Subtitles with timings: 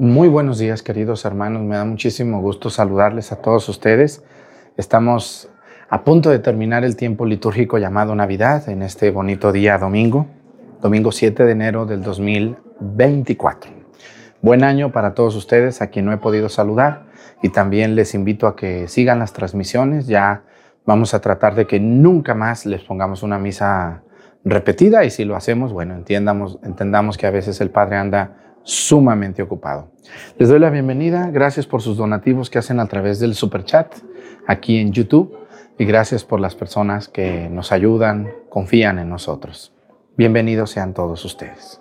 [0.00, 1.60] Muy buenos días, queridos hermanos.
[1.60, 4.24] Me da muchísimo gusto saludarles a todos ustedes.
[4.78, 5.50] Estamos
[5.90, 10.26] a punto de terminar el tiempo litúrgico llamado Navidad en este bonito día domingo,
[10.80, 13.70] domingo 7 de enero del 2024.
[14.40, 17.04] Buen año para todos ustedes a quien no he podido saludar
[17.42, 20.06] y también les invito a que sigan las transmisiones.
[20.06, 20.44] Ya
[20.86, 24.02] vamos a tratar de que nunca más les pongamos una misa
[24.46, 29.42] repetida y si lo hacemos, bueno, entiendamos, entendamos que a veces el Padre anda sumamente
[29.42, 29.90] ocupado.
[30.38, 33.94] Les doy la bienvenida, gracias por sus donativos que hacen a través del super chat
[34.46, 35.36] aquí en YouTube
[35.78, 39.72] y gracias por las personas que nos ayudan, confían en nosotros.
[40.16, 41.79] Bienvenidos sean todos ustedes.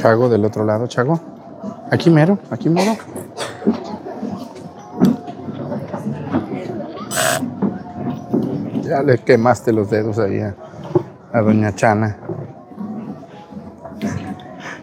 [0.00, 1.20] Chago del otro lado, Chago.
[1.90, 2.96] Aquí mero, aquí mero.
[8.80, 10.54] Ya le quemaste los dedos ahí a,
[11.42, 12.16] doña Chana.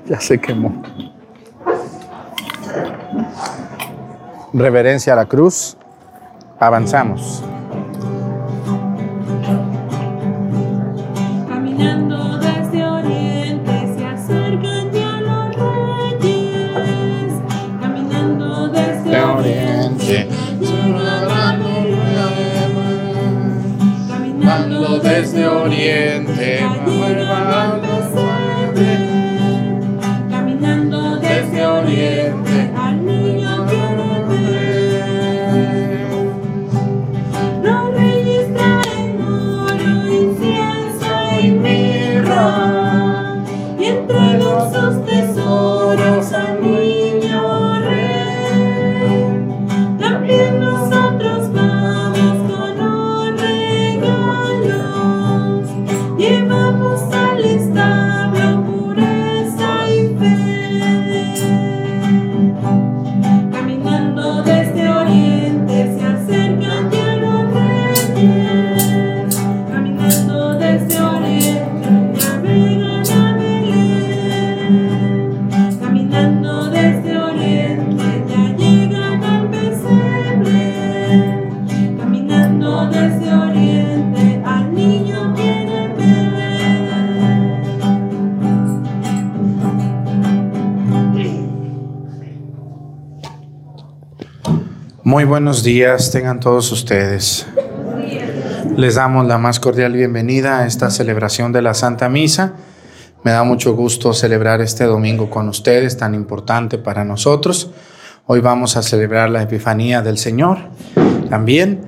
[0.06, 0.83] Ya se quemó.
[4.53, 5.78] Reverencia a la cruz.
[6.59, 7.44] Avanzamos.
[25.31, 26.59] Desde Oriente,
[95.27, 97.45] buenos días, tengan todos ustedes.
[98.77, 102.53] Les damos la más cordial bienvenida a esta celebración de la Santa Misa.
[103.23, 107.71] Me da mucho gusto celebrar este domingo con ustedes, tan importante para nosotros.
[108.25, 110.59] Hoy vamos a celebrar la Epifanía del Señor.
[111.29, 111.81] También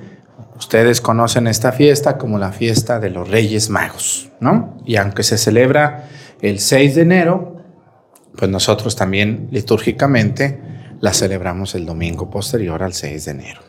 [0.58, 4.76] ustedes conocen esta fiesta como la fiesta de los Reyes Magos, ¿no?
[4.84, 6.08] Y aunque se celebra
[6.42, 7.56] el 6 de enero,
[8.36, 13.60] pues nosotros también litúrgicamente la celebramos el domingo posterior al 6 de enero.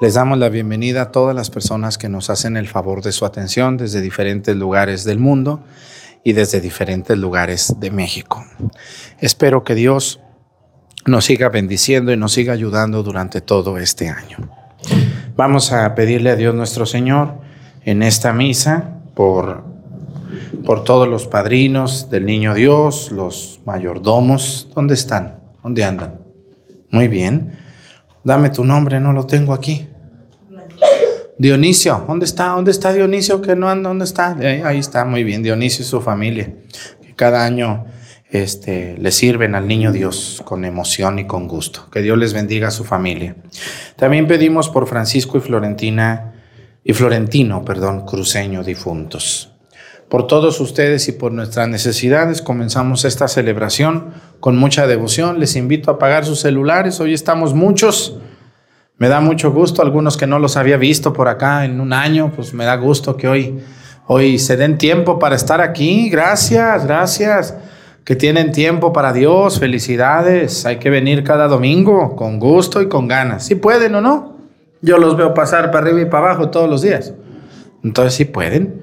[0.00, 3.24] Les damos la bienvenida a todas las personas que nos hacen el favor de su
[3.24, 5.64] atención desde diferentes lugares del mundo
[6.22, 8.44] y desde diferentes lugares de México.
[9.18, 10.20] Espero que Dios
[11.06, 14.50] nos siga bendiciendo y nos siga ayudando durante todo este año.
[15.36, 17.34] Vamos a pedirle a Dios nuestro Señor
[17.84, 19.64] en esta misa por,
[20.64, 24.68] por todos los padrinos del Niño Dios, los mayordomos.
[24.74, 25.40] ¿Dónde están?
[25.62, 26.27] ¿Dónde andan?
[26.90, 27.58] Muy bien.
[28.24, 29.88] Dame tu nombre, no lo tengo aquí.
[31.38, 32.48] Dionisio, ¿dónde está?
[32.48, 33.88] ¿Dónde está Dionisio que no anda?
[33.88, 34.36] ¿Dónde está?
[34.40, 35.42] Eh, ahí está, muy bien.
[35.42, 36.52] Dionisio y su familia,
[37.00, 37.86] que cada año
[38.30, 41.88] este, le sirven al niño Dios con emoción y con gusto.
[41.90, 43.36] Que Dios les bendiga a su familia.
[43.96, 46.34] También pedimos por Francisco y Florentina
[46.82, 49.52] y Florentino, perdón, cruceño difuntos.
[50.08, 55.38] Por todos ustedes y por nuestras necesidades comenzamos esta celebración con mucha devoción.
[55.38, 56.98] Les invito a apagar sus celulares.
[56.98, 58.18] Hoy estamos muchos.
[58.96, 62.32] Me da mucho gusto, algunos que no los había visto por acá en un año,
[62.34, 63.60] pues me da gusto que hoy,
[64.06, 66.08] hoy se den tiempo para estar aquí.
[66.08, 67.54] Gracias, gracias.
[68.02, 69.60] Que tienen tiempo para Dios.
[69.60, 70.64] Felicidades.
[70.64, 73.44] Hay que venir cada domingo con gusto y con ganas.
[73.44, 74.38] Si pueden o no.
[74.80, 77.12] Yo los veo pasar para arriba y para abajo todos los días.
[77.84, 78.77] Entonces, si pueden.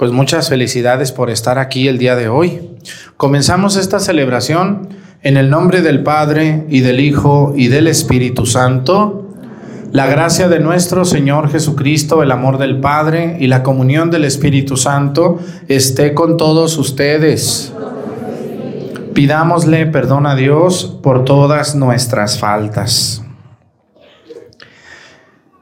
[0.00, 2.70] Pues muchas felicidades por estar aquí el día de hoy.
[3.18, 4.88] Comenzamos esta celebración
[5.22, 9.28] en el nombre del Padre y del Hijo y del Espíritu Santo.
[9.92, 14.78] La gracia de nuestro Señor Jesucristo, el amor del Padre y la comunión del Espíritu
[14.78, 15.38] Santo
[15.68, 17.70] esté con todos ustedes.
[19.12, 23.22] Pidámosle perdón a Dios por todas nuestras faltas.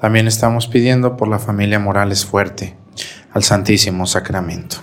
[0.00, 2.74] También estamos pidiendo por la familia Morales Fuerte,
[3.32, 4.78] al Santísimo Sacramento.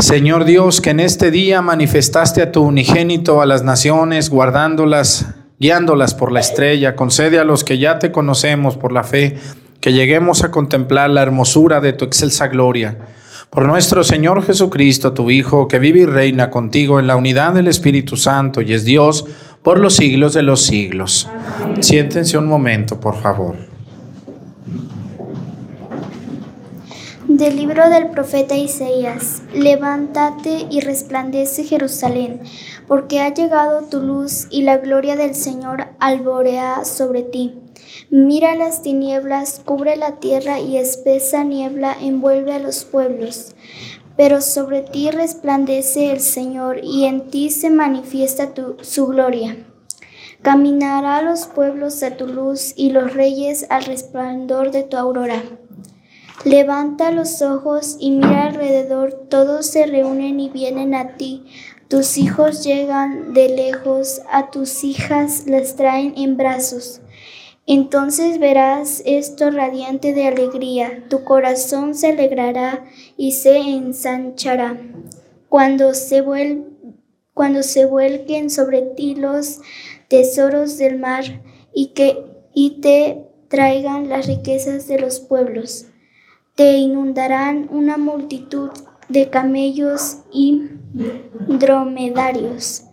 [0.00, 5.26] Señor Dios, que en este día manifestaste a tu unigénito a las naciones, guardándolas,
[5.60, 9.38] guiándolas por la estrella, concede a los que ya te conocemos por la fe,
[9.80, 12.98] que lleguemos a contemplar la hermosura de tu excelsa gloria.
[13.50, 17.68] Por nuestro Señor Jesucristo, tu Hijo, que vive y reina contigo en la unidad del
[17.68, 19.24] Espíritu Santo y es Dios,
[19.62, 21.28] por los siglos de los siglos.
[21.80, 23.65] Siéntense un momento, por favor.
[27.36, 32.40] Del libro del profeta Isaías, levántate y resplandece Jerusalén,
[32.88, 37.52] porque ha llegado tu luz y la gloria del Señor alborea sobre ti.
[38.08, 43.54] Mira las tinieblas, cubre la tierra y espesa niebla envuelve a los pueblos
[44.16, 49.58] pero sobre ti resplandece el Señor y en ti se manifiesta su gloria.
[50.40, 55.42] Caminará los pueblos a tu luz y los reyes al resplandor de tu aurora.
[56.46, 61.44] Levanta los ojos y mira alrededor, todos se reúnen y vienen a ti.
[61.88, 67.00] Tus hijos llegan de lejos, a tus hijas las traen en brazos.
[67.66, 72.84] Entonces verás esto radiante de alegría, tu corazón se alegrará
[73.16, 74.80] y se ensanchará.
[75.48, 76.24] Cuando se,
[77.34, 79.62] cuando se vuelquen sobre ti los
[80.06, 81.24] tesoros del mar
[81.74, 82.24] y que
[82.54, 85.86] y te traigan las riquezas de los pueblos.
[86.56, 88.70] Te inundarán una multitud
[89.10, 90.70] de camellos y
[91.46, 92.84] dromedarios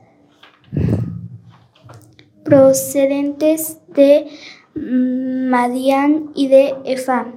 [2.44, 4.28] procedentes de
[4.76, 7.28] Madián y de Efa.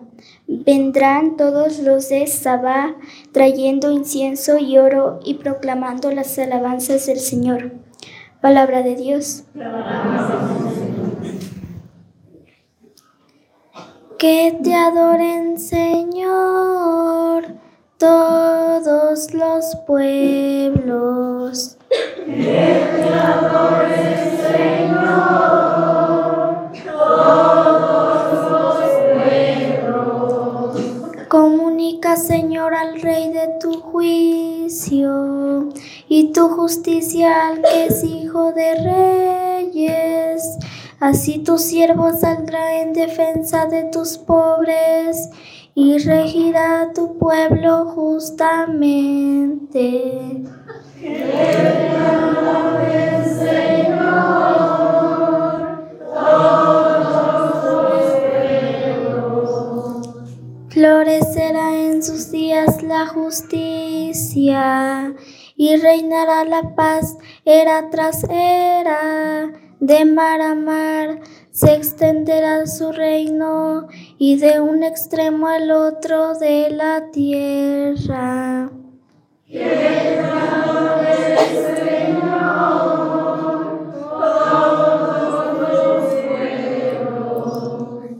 [0.49, 2.97] Vendrán todos los de Sabá
[3.30, 7.71] trayendo incienso y oro y proclamando las alabanzas del Señor.
[8.40, 9.45] Palabra de Dios.
[14.18, 17.44] Que te adoren, Señor,
[17.99, 21.76] todos los pueblos.
[22.25, 25.50] Que te adoren, Señor,
[26.87, 28.76] todos los
[29.85, 31.28] pueblos.
[31.28, 35.68] Comunica, Señor, al Rey de tu juicio
[36.08, 40.56] y tu justicia al que es hijo de reyes
[40.99, 45.29] Así tu siervo saldrá en defensa de tus pobres
[45.75, 50.43] y regirá tu pueblo justamente.
[60.71, 65.15] Florecerá en sus días la justicia
[65.57, 73.88] y reinará la paz era tras era de mar a mar se extenderá su reino
[74.18, 78.71] y de un extremo al otro de la tierra.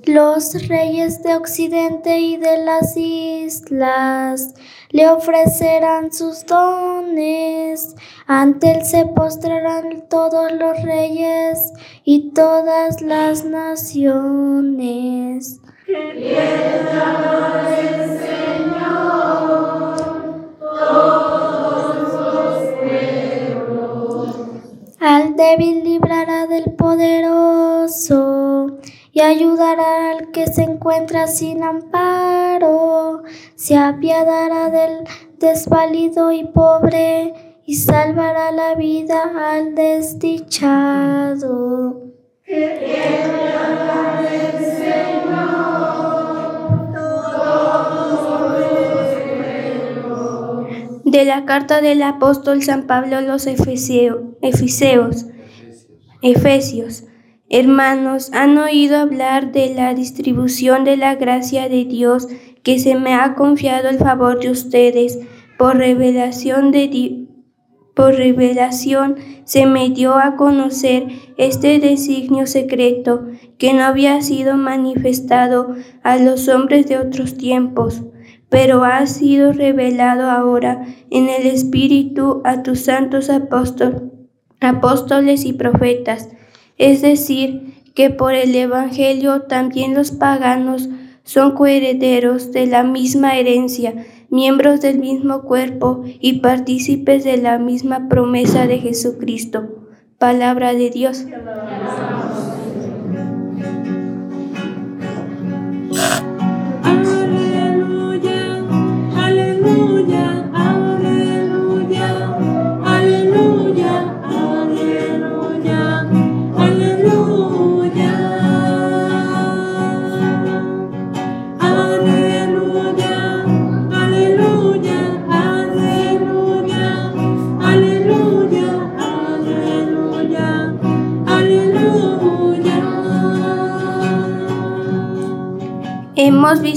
[0.07, 4.55] Los reyes de Occidente y de las islas
[4.97, 7.95] le ofrecerán sus dones.
[8.27, 14.01] Ante él se postrarán todos los reyes y todas las naciones.
[24.99, 28.47] Al débil librará del poderoso
[29.17, 33.23] y ayudará al que se encuentra sin amparo.
[33.55, 35.09] Se apiadará del
[35.39, 41.33] desvalido y pobre y salvará la vida al desdichado.
[51.07, 54.21] De la carta del apóstol San Pablo a los Efeseos,
[56.21, 57.06] Efesios.
[57.49, 62.27] Hermanos, han oído hablar de la distribución de la gracia de Dios
[62.65, 65.21] que se me ha confiado el favor de ustedes.
[65.57, 67.27] Por revelación de
[67.95, 71.07] por revelación se me dio a conocer
[71.39, 78.03] este designio secreto que no había sido manifestado a los hombres de otros tiempos,
[78.51, 83.31] pero ha sido revelado ahora en el Espíritu a tus santos
[84.61, 86.29] apóstoles y profetas
[86.79, 90.89] es decir, que por el Evangelio también los paganos
[91.25, 93.95] son coherederos de la misma herencia,
[94.29, 99.87] miembros del mismo cuerpo y partícipes de la misma promesa de Jesucristo.
[100.19, 101.25] Palabra de Dios.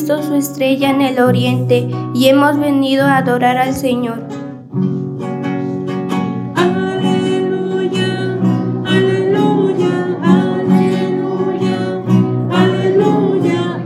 [0.10, 4.24] Visto su estrella en el oriente y hemos venido a adorar al Señor.
[6.56, 8.40] Aleluya,
[8.86, 12.02] aleluya, aleluya,
[12.50, 13.78] aleluya,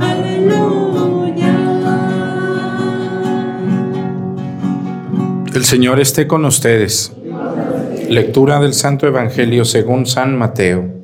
[0.00, 1.54] aleluya.
[5.54, 7.12] El Señor esté con ustedes.
[8.08, 11.03] Lectura del Santo Evangelio según San Mateo.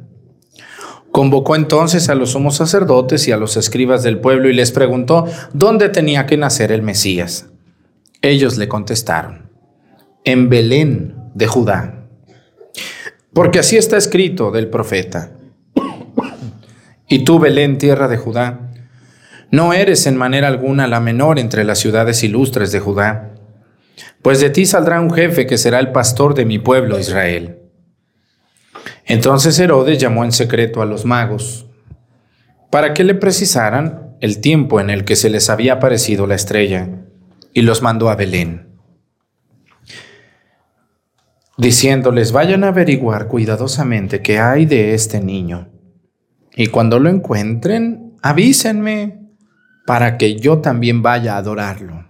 [1.11, 5.25] Convocó entonces a los sumos sacerdotes y a los escribas del pueblo y les preguntó
[5.53, 7.47] dónde tenía que nacer el Mesías.
[8.21, 9.49] Ellos le contestaron,
[10.23, 12.05] en Belén de Judá,
[13.33, 15.31] porque así está escrito del profeta.
[17.07, 18.71] Y tú, Belén, tierra de Judá,
[19.51, 23.33] no eres en manera alguna la menor entre las ciudades ilustres de Judá,
[24.21, 27.60] pues de ti saldrá un jefe que será el pastor de mi pueblo Israel.
[29.05, 31.67] Entonces Herodes llamó en secreto a los magos
[32.69, 36.89] para que le precisaran el tiempo en el que se les había aparecido la estrella
[37.53, 38.69] y los mandó a Belén,
[41.57, 45.69] diciéndoles, vayan a averiguar cuidadosamente qué hay de este niño,
[46.55, 49.19] y cuando lo encuentren, avísenme
[49.85, 52.05] para que yo también vaya a adorarlo.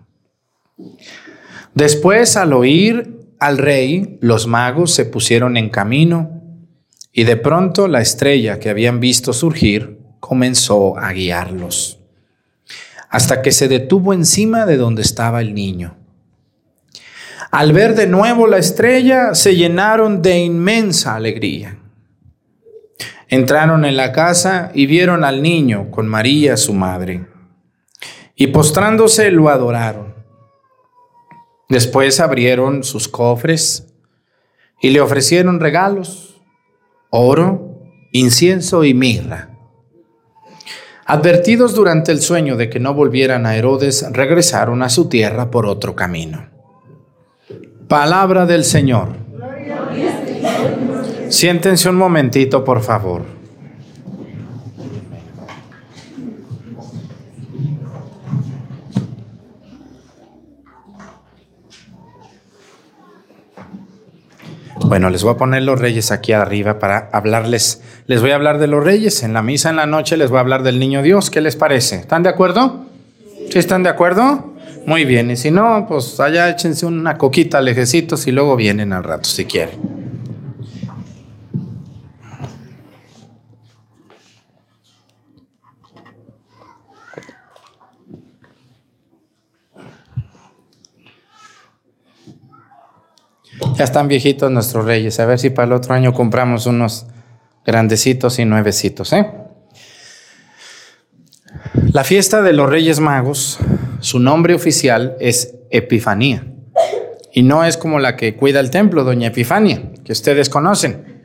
[1.74, 6.41] Después, al oír al rey, los magos se pusieron en camino
[7.12, 12.00] y de pronto la estrella que habían visto surgir comenzó a guiarlos,
[13.10, 15.98] hasta que se detuvo encima de donde estaba el niño.
[17.52, 21.78] Al ver de nuevo la estrella, se llenaron de inmensa alegría.
[23.28, 27.28] Entraron en la casa y vieron al niño con María, su madre,
[28.36, 30.16] y postrándose lo adoraron.
[31.68, 33.88] Después abrieron sus cofres
[34.82, 36.31] y le ofrecieron regalos
[37.12, 39.50] oro, incienso y mirra.
[41.06, 45.66] Advertidos durante el sueño de que no volvieran a Herodes, regresaron a su tierra por
[45.66, 46.50] otro camino.
[47.88, 49.10] Palabra del Señor.
[51.28, 53.41] Siéntense un momentito, por favor.
[64.92, 67.82] Bueno, les voy a poner los reyes aquí arriba para hablarles.
[68.08, 69.24] Les voy a hablar de los reyes.
[69.24, 71.30] En la misa en la noche les voy a hablar del niño Dios.
[71.30, 71.96] ¿Qué les parece?
[71.96, 72.88] ¿Están de acuerdo?
[73.50, 74.54] ¿Sí están de acuerdo?
[74.86, 75.32] Muy bien.
[75.32, 79.46] Y si no, pues allá échense una coquita lejecitos y luego vienen al rato si
[79.46, 80.01] quieren.
[93.76, 95.20] Ya están viejitos nuestros reyes.
[95.20, 97.08] A ver si para el otro año compramos unos
[97.66, 99.14] grandecitos y nuevecitos.
[99.14, 99.28] ¿eh?
[101.94, 103.60] La fiesta de los Reyes Magos,
[104.00, 106.46] su nombre oficial es Epifanía.
[107.34, 111.22] Y no es como la que cuida el templo, doña Epifania, que ustedes conocen.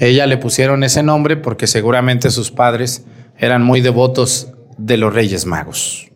[0.00, 3.04] Ella le pusieron ese nombre porque seguramente sus padres
[3.38, 6.10] eran muy devotos de los Reyes Magos.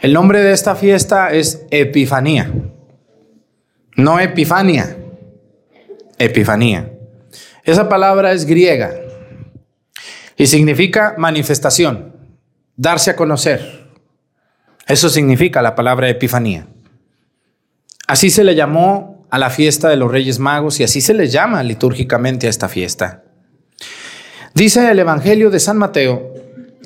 [0.00, 2.50] El nombre de esta fiesta es Epifanía.
[3.96, 4.96] No Epifania,
[6.18, 6.92] Epifanía.
[7.64, 8.92] Esa palabra es griega
[10.36, 12.14] y significa manifestación,
[12.76, 13.88] darse a conocer.
[14.86, 16.66] Eso significa la palabra Epifanía.
[18.06, 21.28] Así se le llamó a la fiesta de los Reyes Magos y así se le
[21.28, 23.24] llama litúrgicamente a esta fiesta.
[24.54, 26.34] Dice el Evangelio de San Mateo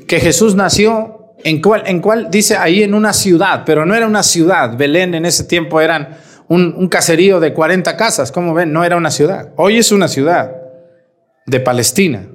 [0.07, 4.07] que Jesús nació en cual, en cual dice ahí en una ciudad, pero no era
[4.07, 4.77] una ciudad.
[4.77, 6.16] Belén en ese tiempo eran
[6.51, 9.51] un, caserío de 40 casas, como ven, no era una ciudad.
[9.57, 10.51] Hoy es una ciudad
[11.47, 12.27] de Palestina.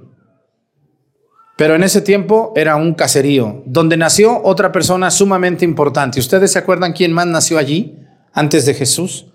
[1.58, 6.22] Pero en ese tiempo era un caserío donde nació otra persona sumamente importante.
[6.22, 8.00] ¿Ustedes se acuerdan quién más nació allí
[8.32, 9.26] antes de Jesús?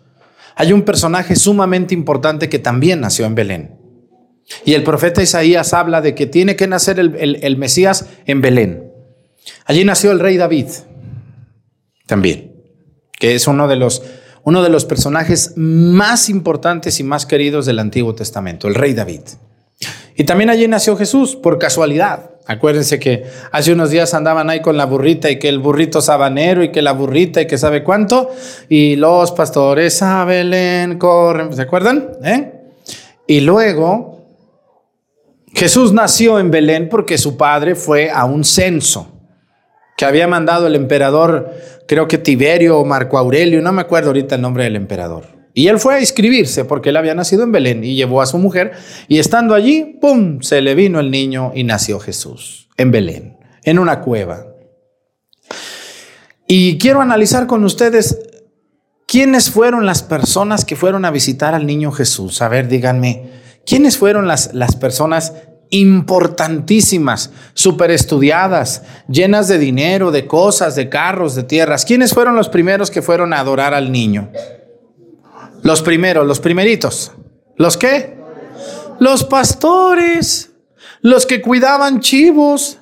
[0.57, 3.79] Hay un personaje sumamente importante que también nació en Belén.
[4.65, 8.91] Y el profeta Isaías habla de que tiene que nacer el, el Mesías en Belén.
[9.67, 10.69] Allí nació el rey David
[12.07, 12.55] también,
[13.19, 14.03] que es uno de los
[14.45, 19.23] uno de los personajes más importantes y más queridos del Antiguo Testamento, el rey David.
[20.17, 22.31] Y también allí nació Jesús, por casualidad.
[22.47, 26.63] Acuérdense que hace unos días andaban ahí con la burrita y que el burrito sabanero
[26.63, 28.31] y que la burrita y que sabe cuánto.
[28.69, 32.11] Y los pastores a Belén corren, ¿se acuerdan?
[32.25, 32.53] ¿Eh?
[33.27, 34.27] Y luego
[35.55, 39.09] Jesús nació en Belén porque su padre fue a un censo
[39.97, 41.53] que había mandado el emperador,
[41.91, 45.25] creo que Tiberio o Marco Aurelio, no me acuerdo ahorita el nombre del emperador.
[45.55, 48.39] Y él fue a inscribirse porque él había nacido en Belén y llevó a su
[48.39, 48.71] mujer
[49.09, 53.81] y estando allí, ¡pum!, se le vino el niño y nació Jesús en Belén, en
[53.81, 54.47] una cueva.
[56.47, 58.21] Y quiero analizar con ustedes
[59.09, 62.41] ¿quiénes fueron las personas que fueron a visitar al niño Jesús?
[62.41, 63.31] A ver, díganme,
[63.67, 65.33] ¿quiénes fueron las, las personas
[65.71, 71.85] importantísimas, super estudiadas, llenas de dinero, de cosas, de carros, de tierras?
[71.85, 74.31] ¿Quiénes fueron los primeros que fueron a adorar al niño?
[75.63, 77.13] Los primeros, los primeritos.
[77.57, 78.19] ¿Los qué?
[78.99, 80.51] Los pastores,
[81.01, 82.79] los que cuidaban chivos.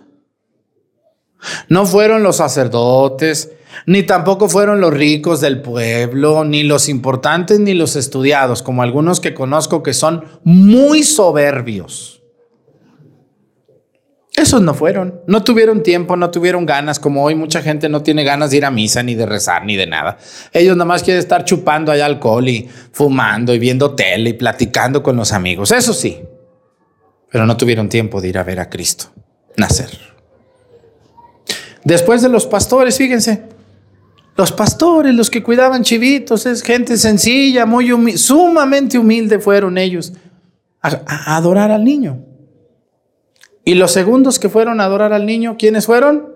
[1.69, 3.53] No fueron los sacerdotes,
[3.87, 9.21] ni tampoco fueron los ricos del pueblo, ni los importantes, ni los estudiados, como algunos
[9.21, 12.18] que conozco que son muy soberbios.
[14.39, 18.23] Esos no fueron, no tuvieron tiempo, no tuvieron ganas, como hoy mucha gente no tiene
[18.23, 20.17] ganas de ir a misa, ni de rezar, ni de nada.
[20.53, 25.03] Ellos nada más quieren estar chupando allá alcohol y fumando y viendo tele y platicando
[25.03, 26.21] con los amigos, eso sí,
[27.33, 29.07] pero no tuvieron tiempo de ir a ver a Cristo
[29.57, 29.91] nacer.
[31.83, 33.43] Después de los pastores, fíjense,
[34.37, 40.13] los pastores, los que cuidaban chivitos, es gente sencilla, muy sumamente humilde fueron ellos
[40.81, 42.28] a adorar al niño.
[43.65, 46.35] Y los segundos que fueron a adorar al niño, ¿quiénes fueron?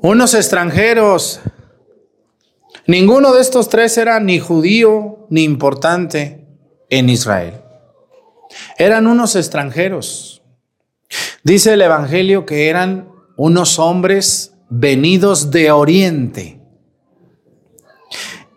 [0.00, 1.40] Unos extranjeros.
[2.86, 6.44] Ninguno de estos tres era ni judío ni importante
[6.90, 7.54] en Israel.
[8.78, 10.42] Eran unos extranjeros.
[11.44, 16.60] Dice el Evangelio que eran unos hombres venidos de Oriente.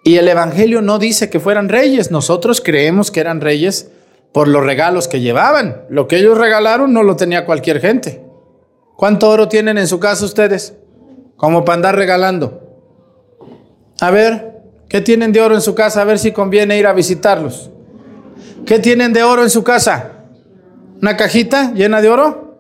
[0.04, 2.12] Y el Evangelio no dice que fueran reyes.
[2.12, 3.92] Nosotros creemos que eran reyes
[4.36, 5.86] por los regalos que llevaban.
[5.88, 8.22] Lo que ellos regalaron no lo tenía cualquier gente.
[8.98, 10.74] ¿Cuánto oro tienen en su casa ustedes?
[11.38, 12.62] Como para andar regalando.
[14.02, 16.02] A ver, ¿qué tienen de oro en su casa?
[16.02, 17.72] A ver si conviene ir a visitarlos.
[18.66, 20.26] ¿Qué tienen de oro en su casa?
[21.02, 22.60] ¿Una cajita llena de oro?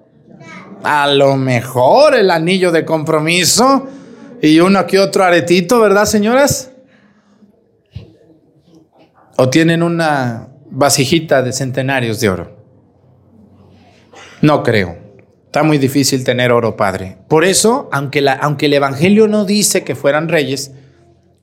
[0.81, 3.85] A lo mejor el anillo de compromiso
[4.41, 6.71] y uno que otro aretito, ¿verdad, señoras?
[9.35, 12.51] ¿O tienen una vasijita de centenarios de oro.
[14.41, 14.97] No creo.
[15.45, 17.17] Está muy difícil tener oro, Padre.
[17.29, 20.71] Por eso, aunque, la, aunque el Evangelio no dice que fueran reyes,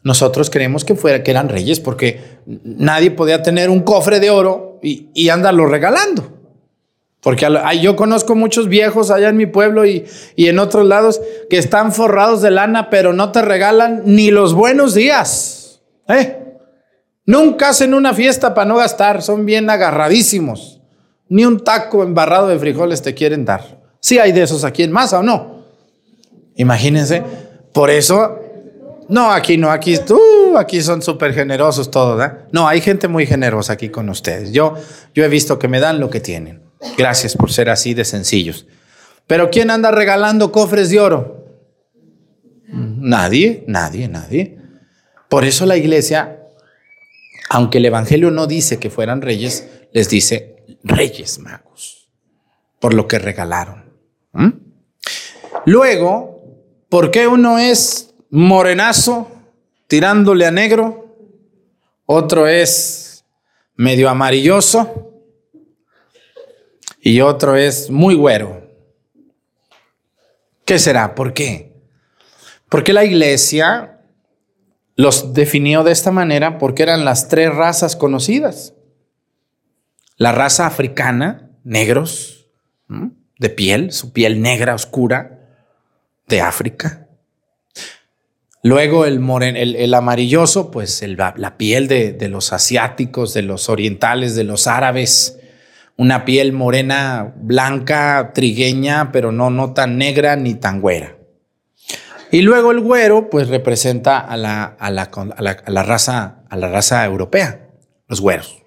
[0.04, 4.78] nosotros creemos que, fuera, que eran reyes porque nadie podía tener un cofre de oro
[4.82, 6.38] y, y andarlo regalando.
[7.22, 7.46] Porque
[7.80, 11.92] yo conozco muchos viejos allá en mi pueblo y, y, en otros lados que están
[11.92, 15.80] forrados de lana, pero no te regalan ni los buenos días.
[16.08, 16.51] ¿Eh?
[17.24, 20.80] Nunca hacen una fiesta para no gastar, son bien agarradísimos.
[21.28, 23.80] Ni un taco embarrado de frijoles te quieren dar.
[24.00, 25.62] Si hay de esos aquí en masa o no.
[26.56, 27.22] Imagínense,
[27.72, 28.38] por eso,
[29.08, 32.22] no, aquí no, aquí, uh, aquí son súper generosos todos.
[32.24, 32.30] ¿eh?
[32.50, 34.52] No, hay gente muy generosa aquí con ustedes.
[34.52, 34.74] Yo,
[35.14, 36.60] yo he visto que me dan lo que tienen.
[36.98, 38.66] Gracias por ser así de sencillos.
[39.26, 41.46] Pero ¿quién anda regalando cofres de oro?
[42.68, 44.58] Nadie, nadie, nadie.
[45.28, 46.41] Por eso la iglesia
[47.54, 52.08] aunque el Evangelio no dice que fueran reyes, les dice reyes magos,
[52.80, 53.92] por lo que regalaron.
[54.32, 54.52] ¿Mm?
[55.66, 56.42] Luego,
[56.88, 59.30] ¿por qué uno es morenazo
[59.86, 61.14] tirándole a negro?
[62.06, 63.26] Otro es
[63.76, 65.12] medio amarilloso
[67.02, 68.66] y otro es muy güero.
[70.64, 71.14] ¿Qué será?
[71.14, 71.74] ¿Por qué?
[72.70, 74.00] Porque la iglesia
[74.96, 78.74] los definió de esta manera porque eran las tres razas conocidas.
[80.16, 82.46] La raza africana, negros,
[83.38, 85.40] de piel, su piel negra oscura,
[86.28, 87.08] de África.
[88.62, 89.18] Luego el,
[89.56, 95.38] el, amarilloso, pues la piel de, de los asiáticos, de los orientales, de los árabes.
[95.96, 101.16] Una piel morena, blanca, trigueña, pero no, no tan negra ni tan güera.
[102.32, 107.68] Y luego el güero, pues representa a la, a la, raza, a la raza europea,
[108.08, 108.62] los güeros.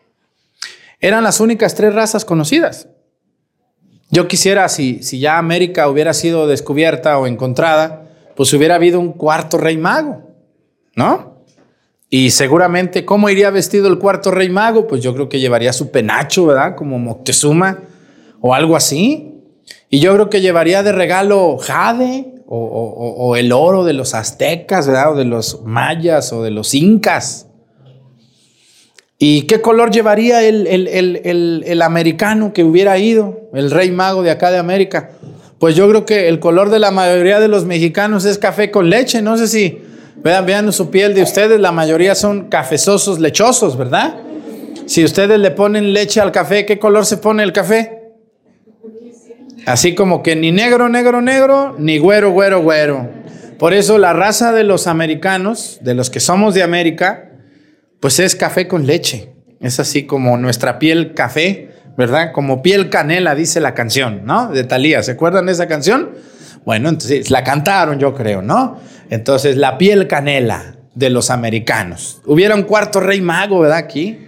[0.99, 2.89] Eran las únicas tres razas conocidas.
[4.11, 9.13] Yo quisiera, si, si ya América hubiera sido descubierta o encontrada, pues hubiera habido un
[9.13, 10.29] cuarto rey mago,
[10.95, 11.41] ¿no?
[12.07, 14.85] Y seguramente, ¿cómo iría vestido el cuarto rey mago?
[14.85, 16.75] Pues yo creo que llevaría su penacho, ¿verdad?
[16.75, 17.79] Como Moctezuma
[18.41, 19.41] o algo así.
[19.89, 25.13] Y yo creo que llevaría de regalo jade, o, el oro de los aztecas, ¿verdad?
[25.13, 27.47] O de los mayas o de los incas.
[29.17, 34.51] ¿Y qué color llevaría el, el, americano que hubiera ido, el rey mago de acá
[34.51, 35.11] de América?
[35.57, 38.89] Pues yo creo que el color de la mayoría de los mexicanos es café con
[38.89, 39.21] leche.
[39.21, 39.81] No sé si
[40.17, 44.17] vean, vean su piel de ustedes, la mayoría son cafezosos, lechosos, ¿verdad?
[44.85, 47.94] Si ustedes le ponen leche al café, ¿qué color se pone el café?
[49.65, 53.09] Así como que ni negro, negro, negro, ni güero, güero, güero.
[53.57, 57.31] Por eso la raza de los americanos, de los que somos de América,
[57.99, 59.33] pues es café con leche.
[59.59, 62.31] Es así como nuestra piel café, ¿verdad?
[62.33, 64.49] Como piel canela, dice la canción, ¿no?
[64.49, 65.01] De Talía.
[65.01, 66.11] ¿Se acuerdan de esa canción?
[66.65, 68.79] Bueno, entonces la cantaron, yo creo, ¿no?
[69.09, 72.21] Entonces, la piel canela de los americanos.
[72.25, 73.77] Hubiera un cuarto rey mago, ¿verdad?
[73.77, 74.27] Aquí,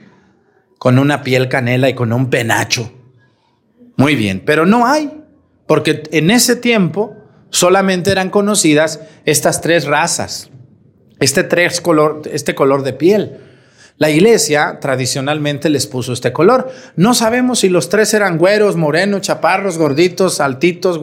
[0.78, 2.94] con una piel canela y con un penacho.
[3.96, 5.12] Muy bien, pero no hay,
[5.68, 7.16] porque en ese tiempo
[7.50, 10.50] solamente eran conocidas estas tres razas,
[11.20, 13.38] este, tres color, este color de piel.
[14.00, 16.72] La iglesia tradicionalmente les puso este color.
[16.96, 21.02] No sabemos si los tres eran güeros, morenos, chaparros, gorditos, altitos,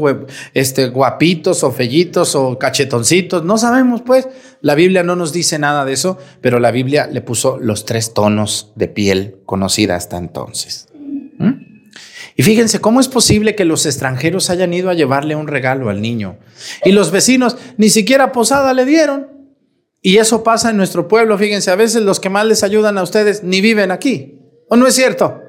[0.54, 3.44] este, guapitos o fellitos o cachetoncitos.
[3.44, 4.28] No sabemos, pues.
[4.60, 8.14] La Biblia no nos dice nada de eso, pero la Biblia le puso los tres
[8.14, 10.86] tonos de piel conocida hasta entonces.
[11.38, 11.73] ¿Mm?
[12.36, 16.02] Y fíjense cómo es posible que los extranjeros hayan ido a llevarle un regalo al
[16.02, 16.38] niño
[16.84, 19.28] y los vecinos ni siquiera posada le dieron.
[20.02, 23.02] Y eso pasa en nuestro pueblo, fíjense, a veces los que más les ayudan a
[23.02, 24.38] ustedes ni viven aquí.
[24.68, 25.40] ¿O no es cierto?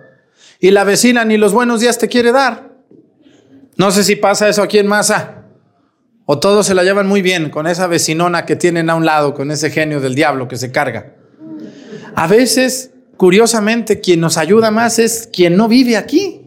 [0.60, 2.76] Y la vecina ni los buenos días te quiere dar.
[3.78, 5.44] No sé si pasa eso aquí en Masa.
[6.26, 9.34] O todos se la llevan muy bien con esa vecinona que tienen a un lado,
[9.34, 11.16] con ese genio del diablo que se carga.
[12.16, 16.45] A veces, curiosamente, quien nos ayuda más es quien no vive aquí.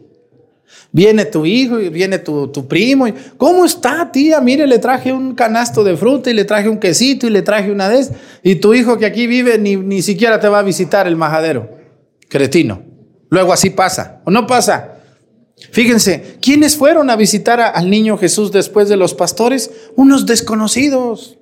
[0.91, 3.07] Viene tu hijo y viene tu, primo.
[3.07, 4.41] Y, ¿Cómo está, tía?
[4.41, 7.71] Mire, le traje un canasto de fruta y le traje un quesito y le traje
[7.71, 8.07] una de
[8.43, 11.77] Y tu hijo que aquí vive ni, ni siquiera te va a visitar el majadero.
[12.27, 12.83] Cretino.
[13.29, 14.21] Luego así pasa.
[14.25, 14.95] ¿O no pasa?
[15.71, 19.69] Fíjense, ¿quiénes fueron a visitar al niño Jesús después de los pastores?
[19.95, 21.37] Unos desconocidos.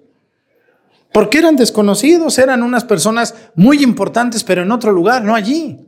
[1.14, 2.38] ¿Por qué eran desconocidos?
[2.38, 5.88] Eran unas personas muy importantes, pero en otro lugar, no allí.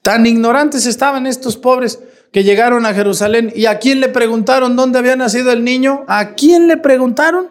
[0.00, 1.98] Tan ignorantes estaban estos pobres
[2.32, 6.04] que llegaron a Jerusalén y a quién le preguntaron dónde había nacido el niño.
[6.08, 7.48] ¿A quién le preguntaron?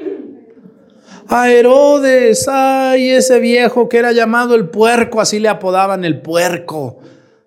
[1.27, 6.99] A Herodes, ay, ese viejo que era llamado el puerco, así le apodaban el puerco.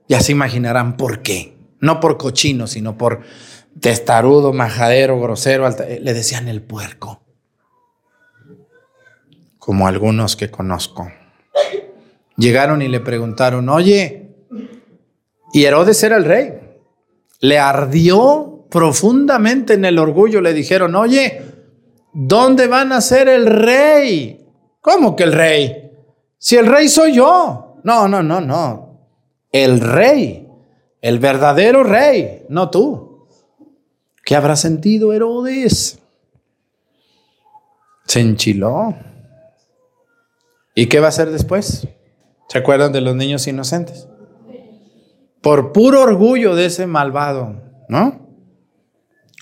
[0.08, 1.56] Ya se imaginarán por qué.
[1.80, 3.20] No por cochino, sino por
[3.80, 5.68] testarudo, majadero, grosero.
[5.68, 7.22] Le decían el puerco.
[9.58, 11.12] Como algunos que conozco.
[12.36, 14.30] Llegaron y le preguntaron, oye,
[15.52, 16.67] y Herodes era el rey
[17.40, 20.40] le ardió profundamente en el orgullo.
[20.40, 21.42] Le dijeron, oye,
[22.12, 24.46] ¿dónde van a ser el rey?
[24.80, 25.92] ¿Cómo que el rey?
[26.38, 27.80] Si el rey soy yo.
[27.84, 29.08] No, no, no, no.
[29.50, 30.46] El rey,
[31.00, 33.26] el verdadero rey, no tú.
[34.24, 35.98] ¿Qué habrá sentido Herodes?
[38.04, 38.94] Se enchiló.
[40.74, 41.88] ¿Y qué va a hacer después?
[42.48, 44.07] ¿Se acuerdan de los niños inocentes?
[45.40, 48.28] Por puro orgullo de ese malvado, ¿no?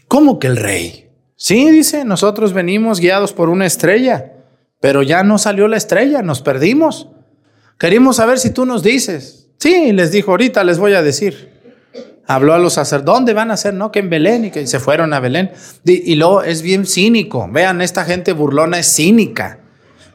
[0.09, 1.11] ¿Cómo que el rey?
[1.37, 4.33] Sí, dice, nosotros venimos guiados por una estrella,
[4.81, 7.09] pero ya no salió la estrella, nos perdimos.
[7.79, 9.49] Queríamos saber si tú nos dices.
[9.59, 11.55] Sí, les dijo, ahorita les voy a decir.
[12.27, 13.75] Habló a los sacerdotes, ¿dónde van a ser?
[13.75, 15.53] No, que en Belén y que se fueron a Belén.
[15.85, 17.49] Y, luego es bien cínico.
[17.51, 19.61] Vean, esta gente burlona es cínica.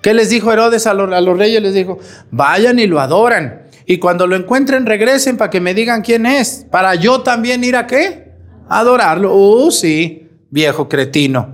[0.01, 1.61] ¿Qué les dijo Herodes a a los reyes?
[1.61, 1.99] Les dijo,
[2.31, 3.60] vayan y lo adoran.
[3.91, 6.65] Y cuando lo encuentren, regresen para que me digan quién es.
[6.71, 8.31] Para yo también ir a qué?
[8.69, 9.35] Adorarlo.
[9.35, 11.53] Uh, sí, viejo cretino.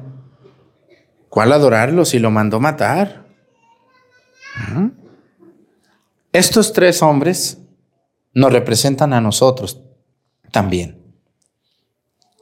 [1.30, 3.26] ¿Cuál adorarlo si lo mandó matar?
[4.72, 4.90] ¿Mm?
[6.32, 7.58] Estos tres hombres
[8.36, 9.82] nos representan a nosotros
[10.52, 11.02] también.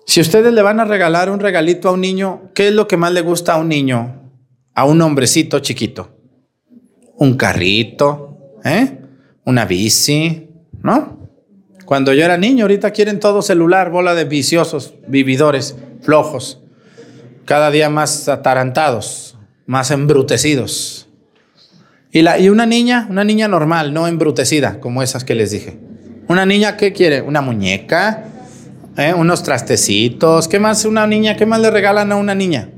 [0.06, 2.98] Si ustedes le van a regalar un regalito a un niño, ¿qué es lo que
[2.98, 4.30] más le gusta a un niño?
[4.74, 6.18] A un hombrecito chiquito.
[7.16, 9.04] Un carrito, ¿eh?
[9.46, 10.50] Una bici,
[10.84, 11.30] ¿no?
[11.86, 16.62] Cuando yo era niño, ahorita quieren todo celular, bola de viciosos, vividores, flojos,
[17.46, 21.08] cada día más atarantados, más embrutecidos.
[22.12, 25.78] Y, la, y una niña, una niña normal, no embrutecida, como esas que les dije.
[26.28, 27.22] Una niña, ¿qué quiere?
[27.22, 28.26] Una muñeca,
[28.98, 29.14] ¿Eh?
[29.14, 30.48] unos trastecitos.
[30.48, 31.36] ¿Qué más una niña?
[31.36, 32.70] ¿Qué más le regalan a una niña?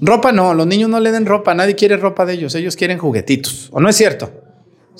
[0.00, 2.96] Ropa no, los niños no le den ropa, nadie quiere ropa de ellos, ellos quieren
[2.96, 4.32] juguetitos, ¿o no es cierto?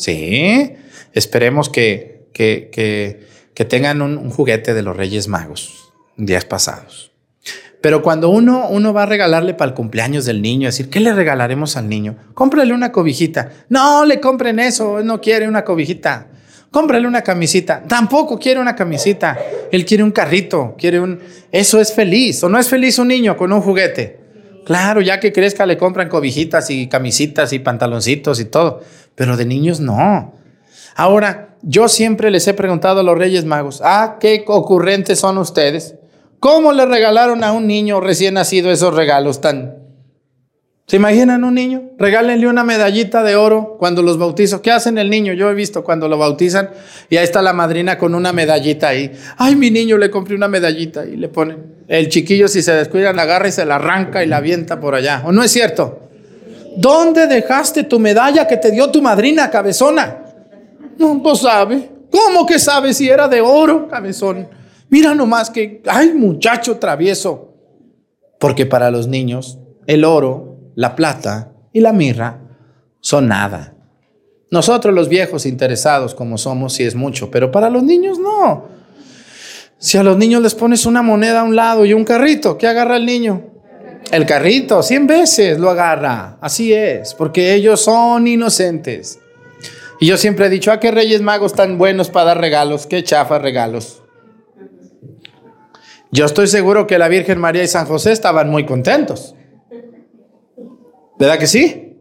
[0.00, 0.76] Sí,
[1.12, 3.26] esperemos que, que,
[3.68, 7.12] tengan un, juguete de los Reyes Magos días pasados.
[7.82, 11.12] Pero cuando uno, uno va a regalarle para el cumpleaños del niño, decir, ¿qué le
[11.12, 12.16] regalaremos al niño?
[12.32, 13.50] Cómprale una cobijita.
[13.68, 16.28] No le compren eso, no quiere una cobijita.
[16.70, 17.82] Cómprale una camisita.
[17.86, 19.38] Tampoco quiere una camisita.
[19.70, 21.20] Él quiere un carrito, quiere un...
[21.52, 22.42] Eso es feliz.
[22.42, 24.20] ¿O no es feliz un niño con un juguete?
[24.64, 28.80] Claro, ya que crezca le compran cobijitas y camisitas y pantaloncitos y todo
[29.20, 30.32] pero de niños no.
[30.96, 35.96] Ahora, yo siempre les he preguntado a los Reyes Magos, ah, qué ocurrentes son ustedes.
[36.38, 39.76] ¿Cómo le regalaron a un niño recién nacido esos regalos tan,
[40.86, 41.90] ¿Se imaginan un niño?
[41.98, 44.62] Regálenle una medallita de oro cuando los bautizo.
[44.62, 45.34] ¿Qué hacen el niño?
[45.34, 46.70] Yo he visto cuando lo bautizan
[47.10, 49.12] y ahí está la madrina con una medallita ahí.
[49.36, 51.84] Ay, mi niño, le compré una medallita y le ponen.
[51.88, 54.94] El chiquillo, si se descuida, la agarra y se la arranca y la avienta por
[54.94, 55.22] allá.
[55.26, 56.09] ¿O no es cierto?
[56.76, 60.24] ¿Dónde dejaste tu medalla que te dio tu madrina, cabezona?
[60.98, 61.90] No, pues sabe.
[62.10, 64.48] ¿Cómo que sabe si era de oro, cabezón?
[64.88, 67.54] Mira nomás que, ay, muchacho travieso.
[68.38, 72.40] Porque para los niños, el oro la plata y la mirra
[73.00, 73.74] son nada.
[74.50, 78.64] Nosotros los viejos interesados como somos sí es mucho, pero para los niños no.
[79.78, 82.66] Si a los niños les pones una moneda a un lado y un carrito, ¿qué
[82.66, 83.44] agarra el niño?
[84.10, 86.36] El carrito, cien veces lo agarra.
[86.40, 89.20] Así es, porque ellos son inocentes.
[90.00, 92.86] Y yo siempre he dicho, ¿a ah, qué reyes magos tan buenos para dar regalos?
[92.86, 94.02] Qué chafa regalos.
[96.10, 99.36] Yo estoy seguro que la Virgen María y San José estaban muy contentos.
[101.18, 101.98] ¿Verdad que sí?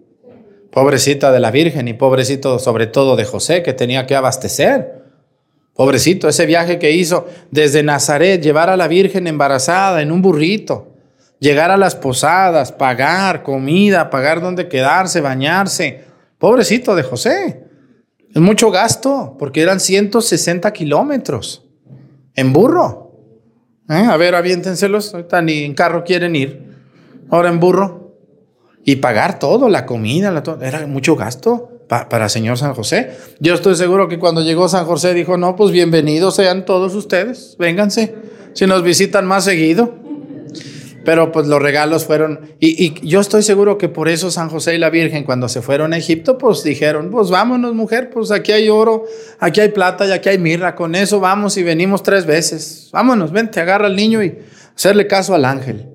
[0.71, 5.03] Pobrecita de la Virgen y pobrecito sobre todo de José que tenía que abastecer.
[5.73, 10.88] Pobrecito, ese viaje que hizo desde Nazaret, llevar a la Virgen embarazada en un burrito,
[11.39, 16.04] llegar a las posadas, pagar comida, pagar donde quedarse, bañarse.
[16.38, 17.65] Pobrecito de José.
[18.34, 21.65] Es mucho gasto, porque eran 160 kilómetros
[22.36, 23.10] en burro.
[23.89, 24.06] ¿Eh?
[24.08, 25.13] A ver, aviéntenselos.
[25.13, 26.78] Ahorita ni en carro quieren ir.
[27.30, 27.99] Ahora en burro
[28.84, 33.12] y pagar todo, la comida, la era mucho gasto para señor San José.
[33.39, 37.56] Yo estoy seguro que cuando llegó San José dijo, no, pues bienvenidos sean todos ustedes,
[37.60, 38.15] vénganse,
[38.54, 39.95] si nos visitan más seguido.
[41.09, 44.77] Pero pues los regalos fueron, y, yo estoy seguro que por eso San José y
[44.77, 48.69] la Virgen cuando se fueron a Egipto, pues dijeron, pues vámonos mujer, pues aquí hay
[48.69, 49.05] oro,
[49.39, 52.89] aquí hay plata y aquí hay mirra, con eso vamos y venimos tres veces.
[52.93, 54.37] Vámonos, vente, agarra al niño y
[54.75, 55.87] hacerle caso al ángel.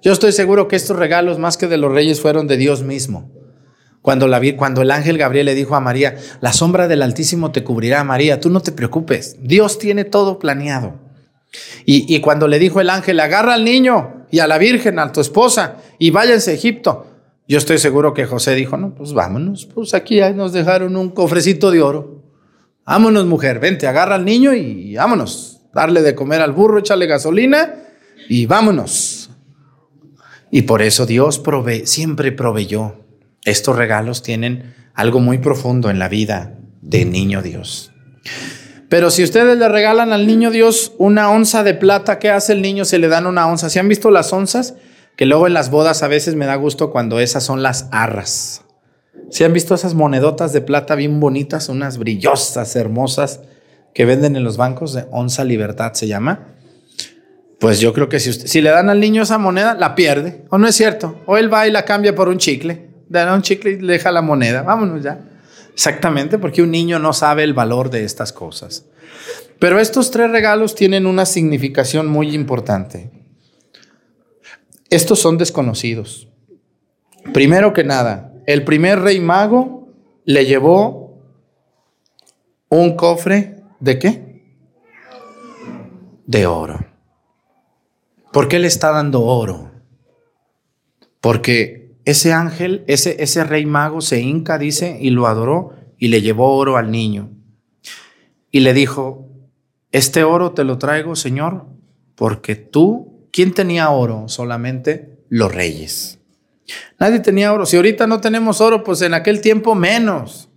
[0.00, 3.30] Yo estoy seguro que estos regalos, más que de los reyes, fueron de Dios mismo.
[4.00, 7.62] Cuando, la, cuando el ángel Gabriel le dijo a María, la sombra del Altísimo te
[7.62, 10.94] cubrirá, María, tú no te preocupes, Dios tiene todo planeado.
[11.84, 15.12] Y, y cuando le dijo el ángel, agarra al niño y a la Virgen, a
[15.12, 17.06] tu esposa, y váyanse a Egipto,
[17.46, 21.70] yo estoy seguro que José dijo, no, pues vámonos, pues aquí nos dejaron un cofrecito
[21.70, 22.22] de oro.
[22.86, 25.60] Vámonos, mujer, vente, agarra al niño y vámonos.
[25.74, 27.74] Darle de comer al burro, échale gasolina
[28.28, 29.30] y vámonos.
[30.50, 31.42] Y por eso Dios
[31.84, 33.04] siempre proveyó.
[33.44, 37.92] Estos regalos tienen algo muy profundo en la vida de niño Dios.
[38.92, 42.60] Pero si ustedes le regalan al niño Dios una onza de plata, ¿qué hace el
[42.60, 42.84] niño?
[42.84, 43.70] Se le dan una onza.
[43.70, 44.74] ¿Se han visto las onzas?
[45.16, 48.66] Que luego en las bodas a veces me da gusto cuando esas son las arras.
[49.30, 51.70] ¿Se han visto esas monedotas de plata bien bonitas?
[51.70, 53.40] Unas brillosas, hermosas,
[53.94, 56.48] que venden en los bancos de onza libertad se llama.
[57.60, 60.44] Pues yo creo que si, si le dan al niño esa moneda, la pierde.
[60.50, 61.16] ¿O no es cierto?
[61.24, 62.90] O él va y la cambia por un chicle.
[63.08, 64.60] Da un chicle y le deja la moneda.
[64.60, 65.31] Vámonos ya.
[65.74, 68.86] Exactamente, porque un niño no sabe el valor de estas cosas.
[69.58, 73.10] Pero estos tres regalos tienen una significación muy importante.
[74.90, 76.28] Estos son desconocidos.
[77.32, 79.88] Primero que nada, el primer rey mago
[80.24, 81.22] le llevó
[82.68, 84.42] un cofre de qué?
[86.26, 86.86] De oro.
[88.32, 89.70] ¿Por qué le está dando oro?
[91.20, 96.20] Porque ese ángel, ese, ese rey mago se hinca, dice, y lo adoró y le
[96.22, 97.30] llevó oro al niño.
[98.50, 99.28] Y le dijo,
[99.92, 101.66] este oro te lo traigo, Señor,
[102.16, 104.24] porque tú, ¿quién tenía oro?
[104.28, 106.18] Solamente los reyes.
[106.98, 107.66] Nadie tenía oro.
[107.66, 110.48] Si ahorita no tenemos oro, pues en aquel tiempo menos.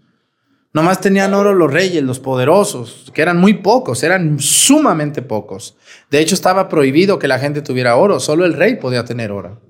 [0.73, 5.77] Nomás tenían oro los reyes, los poderosos, que eran muy pocos, eran sumamente pocos.
[6.11, 9.61] De hecho, estaba prohibido que la gente tuviera oro, solo el rey podía tener oro.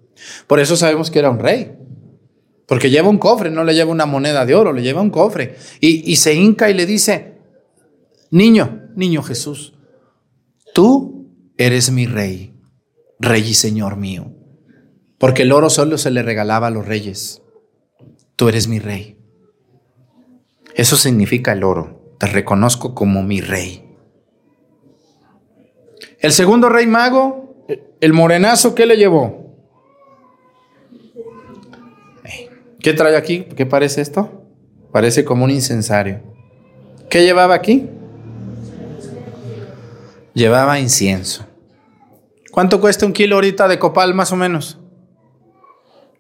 [0.47, 1.73] Por eso sabemos que era un rey.
[2.67, 5.55] Porque lleva un cofre, no le lleva una moneda de oro, le lleva un cofre.
[5.79, 7.37] Y, y se hinca y le dice,
[8.31, 9.73] niño, niño Jesús,
[10.73, 12.55] tú eres mi rey,
[13.19, 14.31] rey y señor mío.
[15.19, 17.41] Porque el oro solo se le regalaba a los reyes.
[18.35, 19.17] Tú eres mi rey.
[20.73, 22.15] Eso significa el oro.
[22.19, 23.85] Te reconozco como mi rey.
[26.19, 27.65] El segundo rey mago,
[28.01, 29.44] el morenazo, ¿qué le llevó?
[32.85, 33.45] ¿Qué trae aquí?
[33.55, 34.43] ¿Qué parece esto?
[34.91, 36.21] Parece como un incensario.
[37.09, 37.89] ¿Qué llevaba aquí?
[40.35, 41.47] Llevaba incienso.
[42.51, 44.77] ¿Cuánto cuesta un kilo ahorita de copal más o menos?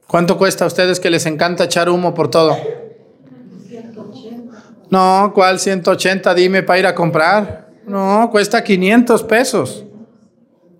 [0.07, 2.57] ¿Cuánto cuesta a ustedes que les encanta echar humo por todo?
[4.89, 6.33] No, ¿cuál 180?
[6.33, 7.69] Dime para ir a comprar.
[7.85, 9.85] No, cuesta 500 pesos.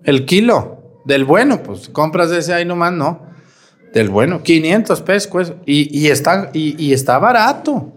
[0.02, 3.35] El kilo del bueno, pues compras ese ahí nomás, no.
[3.96, 7.94] Del bueno, 500 pesos y, está, y está barato.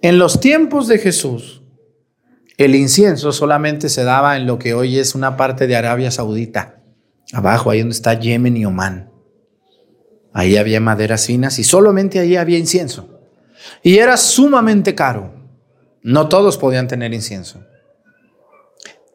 [0.00, 1.60] En los tiempos de Jesús,
[2.56, 6.76] el incienso solamente se daba en lo que hoy es una parte de Arabia Saudita,
[7.32, 9.10] abajo, ahí donde está Yemen y Omán.
[10.32, 13.08] Ahí había maderas finas y solamente ahí había incienso.
[13.82, 15.34] Y era sumamente caro.
[16.00, 17.64] No todos podían tener incienso.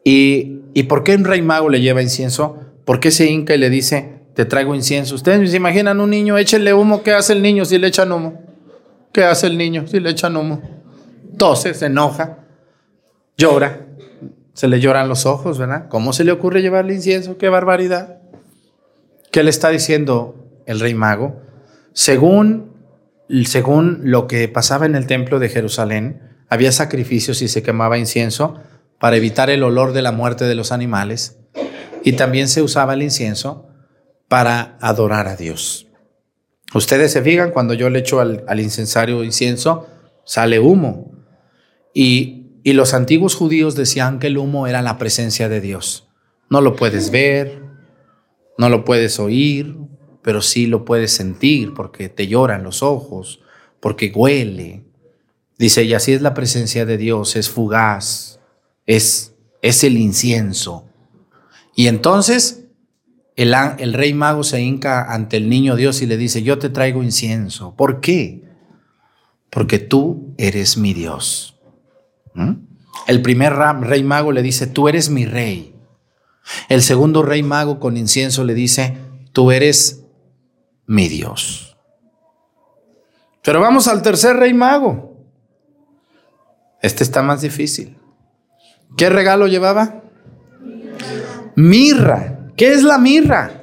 [0.04, 2.58] ¿Y, ¿Y por qué un rey mago le lleva incienso?
[2.84, 5.14] ¿Por qué se hinca y le dice, te traigo incienso?
[5.14, 8.40] Ustedes se imaginan un niño, échenle humo, ¿qué hace el niño si le echan humo?
[9.12, 10.62] ¿Qué hace el niño si le echan humo?
[11.36, 12.38] Tose, se enoja
[13.36, 13.86] llora,
[14.54, 15.88] se le lloran los ojos, ¿verdad?
[15.88, 17.38] ¿Cómo se le ocurre llevarle incienso?
[17.38, 18.18] ¡Qué barbaridad!
[19.30, 21.40] ¿Qué le está diciendo el rey mago?
[21.92, 22.72] Según,
[23.46, 28.60] según lo que pasaba en el templo de Jerusalén, había sacrificios y se quemaba incienso
[28.98, 31.38] para evitar el olor de la muerte de los animales
[32.04, 33.71] y también se usaba el incienso
[34.32, 35.88] para adorar a Dios.
[36.72, 39.86] Ustedes se fijan, cuando yo le echo al, al incensario incienso,
[40.24, 41.12] sale humo.
[41.92, 46.08] Y y los antiguos judíos decían que el humo era la presencia de Dios.
[46.48, 47.60] No lo puedes ver,
[48.56, 49.76] no lo puedes oír,
[50.22, 53.40] pero sí lo puedes sentir porque te lloran los ojos,
[53.80, 54.84] porque huele.
[55.58, 58.38] Dice, y así es la presencia de Dios, es fugaz,
[58.86, 60.86] es, es el incienso.
[61.74, 62.61] Y entonces
[63.36, 67.02] el, rey mago se hinca ante el niño Dios y le dice, yo te traigo
[67.02, 67.74] incienso.
[67.74, 68.44] ¿Por qué?
[69.50, 71.58] Porque tú eres mi Dios.
[72.34, 72.52] ¿Mm?
[73.06, 75.74] El primer rey mago le dice, tú eres mi rey.
[76.68, 78.96] El segundo rey mago con incienso le dice,
[79.32, 80.04] tú eres
[80.86, 81.76] mi Dios.
[83.42, 85.16] Pero vamos al tercer rey mago.
[86.80, 87.96] Este está más difícil.
[88.96, 90.02] ¿Qué regalo llevaba?
[91.56, 92.41] Mirra.
[92.56, 93.62] ¿Qué es la mirra?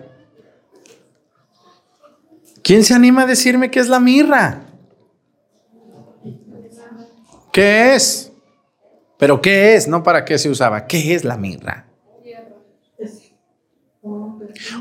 [2.63, 4.61] ¿Quién se anima a decirme qué es la mirra?
[7.51, 8.31] ¿Qué es?
[9.17, 9.87] Pero ¿qué es?
[9.87, 10.85] No para qué se usaba.
[10.87, 11.87] ¿Qué es la mirra?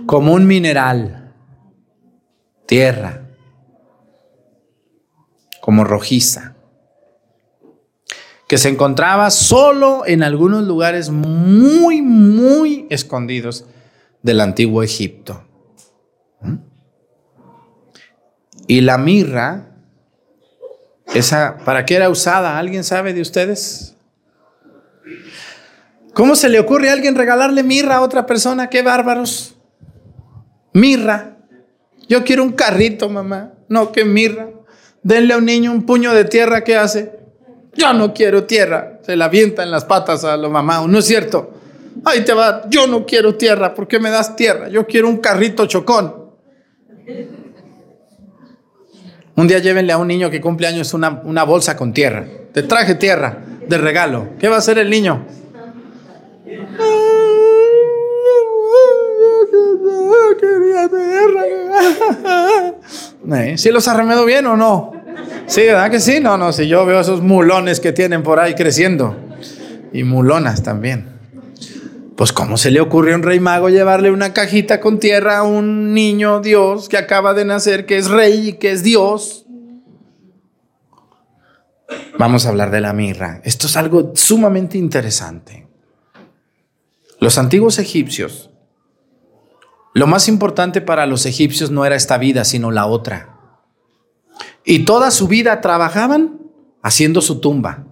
[0.06, 1.34] Como un mineral.
[2.66, 3.26] Tierra.
[5.60, 6.54] Como rojiza.
[8.46, 13.66] Que se encontraba solo en algunos lugares muy, muy escondidos
[14.22, 15.42] del antiguo Egipto.
[16.40, 16.56] ¿Mm?
[18.66, 19.70] Y la mirra,
[21.14, 22.58] esa, ¿para qué era usada?
[22.58, 23.96] ¿Alguien sabe de ustedes?
[26.12, 28.68] ¿Cómo se le ocurre a alguien regalarle mirra a otra persona?
[28.68, 29.56] ¡Qué bárbaros!
[30.72, 31.36] Mirra.
[32.08, 33.52] Yo quiero un carrito, mamá.
[33.68, 34.50] No, qué mirra.
[35.02, 37.18] Denle a un niño un puño de tierra, ¿qué hace?
[37.74, 38.98] Yo no quiero tierra.
[39.02, 40.84] Se la avienta en las patas a la mamá.
[40.86, 41.57] ¿No es cierto?
[42.04, 42.62] Ahí te va.
[42.68, 43.74] Yo no quiero tierra.
[43.74, 44.68] ¿Por qué me das tierra?
[44.68, 46.28] Yo quiero un carrito chocón.
[49.36, 52.26] Un día llévenle a un niño que cumple años una, una bolsa con tierra.
[52.52, 54.30] Te traje tierra de regalo.
[54.38, 55.26] ¿Qué va a hacer el niño?
[63.56, 64.92] ¿Sí los arremedo bien o no?
[65.46, 66.20] Sí, ¿verdad que sí?
[66.20, 69.16] No, no, si yo veo esos mulones que tienen por ahí creciendo.
[69.92, 71.17] Y mulonas también.
[72.18, 75.44] Pues ¿cómo se le ocurrió a un rey mago llevarle una cajita con tierra a
[75.44, 79.46] un niño Dios que acaba de nacer, que es rey y que es Dios?
[82.18, 83.40] Vamos a hablar de la mirra.
[83.44, 85.68] Esto es algo sumamente interesante.
[87.20, 88.50] Los antiguos egipcios,
[89.94, 93.38] lo más importante para los egipcios no era esta vida, sino la otra.
[94.64, 96.40] Y toda su vida trabajaban
[96.82, 97.86] haciendo su tumba.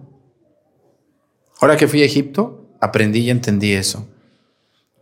[1.61, 4.05] Ahora que fui a Egipto, aprendí y entendí eso.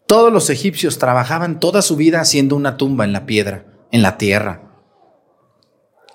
[0.07, 4.17] Todos los egipcios trabajaban toda su vida haciendo una tumba en la piedra, en la
[4.17, 4.65] tierra.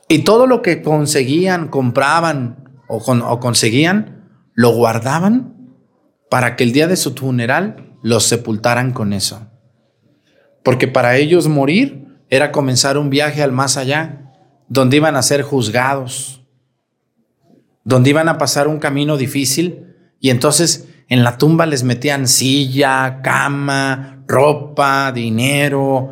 [0.08, 5.56] Y todo lo que conseguían, compraban, o, conseguían, lo guardaban
[6.28, 9.46] para que el día de su funeral los sepultaran con eso.
[10.62, 14.32] Porque para ellos morir era comenzar un viaje al más allá,
[14.68, 16.44] donde iban a ser juzgados,
[17.84, 23.20] donde iban a pasar un camino difícil y entonces en la tumba les metían silla,
[23.20, 26.08] cama, ropa, dinero,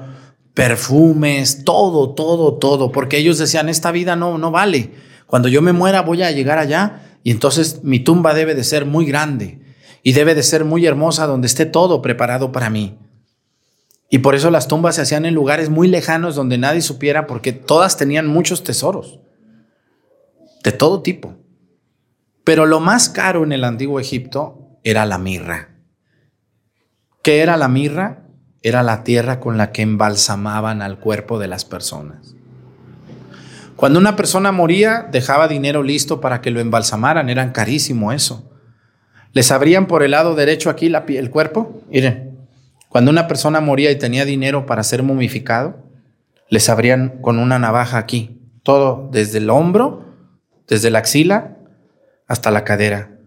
[0.53, 4.91] perfumes, todo, todo, todo, porque ellos decían, esta vida no, no vale.
[5.29, 8.87] Cuando yo me muera voy a llegar allá y entonces mi tumba debe de ser
[8.87, 9.61] muy grande
[10.03, 12.99] y debe de ser muy hermosa donde esté todo preparado para mí.
[14.11, 17.53] Y por eso las tumbas se hacían en lugares muy lejanos donde nadie supiera porque
[17.53, 19.21] todas tenían muchos tesoros
[20.65, 21.37] de todo tipo.
[22.43, 25.69] Pero lo más caro en el antiguo Egipto era la mirra.
[27.23, 28.29] ¿Qué era la mirra?
[28.63, 32.35] era la tierra con la que embalsamaban al cuerpo de las personas.
[33.77, 38.51] Cuando una persona moría, dejaba dinero listo para que lo embalsamaran, eran carísimo eso.
[39.33, 41.81] Les abrían por el lado derecho aquí el cuerpo.
[41.89, 42.39] Miren,
[42.89, 45.85] cuando una persona moría y tenía dinero para ser momificado,
[46.49, 50.07] les abrían con una navaja aquí, todo desde el hombro,
[50.67, 51.59] desde la axila
[52.27, 53.18] hasta la cadera.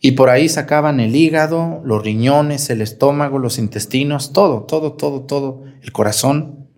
[0.00, 5.22] Y por ahí sacaban el hígado, los riñones, el estómago, los intestinos, todo, todo, todo,
[5.22, 6.68] todo, el corazón.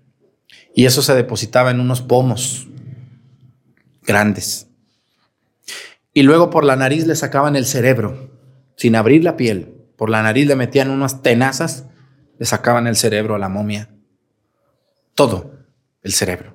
[0.75, 2.69] Y eso se depositaba en unos pomos
[4.03, 4.69] grandes.
[6.15, 8.31] Y luego por la nariz le sacaban el cerebro,
[8.77, 9.75] sin abrir la piel.
[9.97, 11.87] Por la nariz le metían unas tenazas,
[12.39, 13.91] le sacaban el cerebro a la momia.
[15.15, 15.53] Todo
[16.03, 16.55] el cerebro.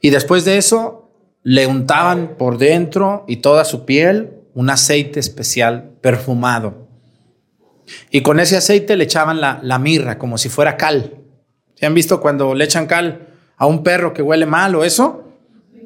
[0.00, 1.10] Y después de eso,
[1.42, 6.88] le untaban por dentro y toda su piel un aceite especial perfumado.
[8.10, 11.12] Y con ese aceite le echaban la, mirra como si fuera cal.
[11.74, 13.28] ¿Se han visto cuando le echan cal
[13.58, 15.24] a un perro que huele mal o eso?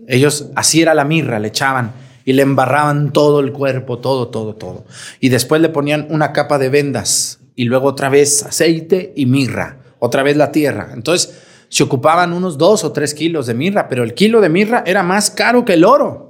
[0.07, 1.93] Ellos, así era la mirra, le echaban
[2.25, 4.85] y le embarraban todo el cuerpo, todo, todo, todo.
[5.19, 9.79] Y después le ponían una capa de vendas y luego otra vez aceite y mirra,
[9.99, 10.91] otra vez la tierra.
[10.95, 14.85] Entonces, se ocupaban unos dos o tres kilos de mirra, pero el kilo de mirra
[14.87, 16.30] era más caro que el oro,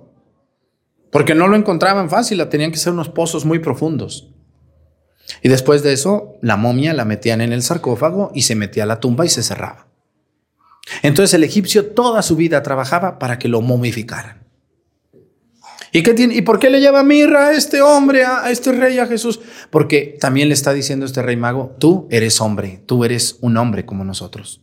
[1.11, 4.31] porque no lo encontraban fácil, tenían que ser unos pozos muy profundos.
[5.43, 8.87] Y después de eso, la momia la metían en el sarcófago y se metía a
[8.87, 9.89] la tumba y se cerraba.
[11.03, 14.41] Entonces el egipcio toda su vida trabajaba para que lo momificaran.
[15.93, 18.99] ¿Y, qué tiene, ¿Y por qué le lleva mirra a este hombre, a este rey,
[18.99, 19.41] a Jesús?
[19.71, 23.85] Porque también le está diciendo este rey mago, tú eres hombre, tú eres un hombre
[23.85, 24.63] como nosotros.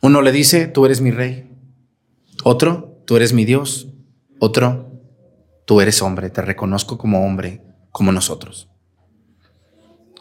[0.00, 1.50] Uno le dice, tú eres mi rey.
[2.42, 3.88] Otro, tú eres mi Dios.
[4.38, 4.85] Otro,
[5.66, 8.70] tú eres hombre, te reconozco como hombre, como nosotros.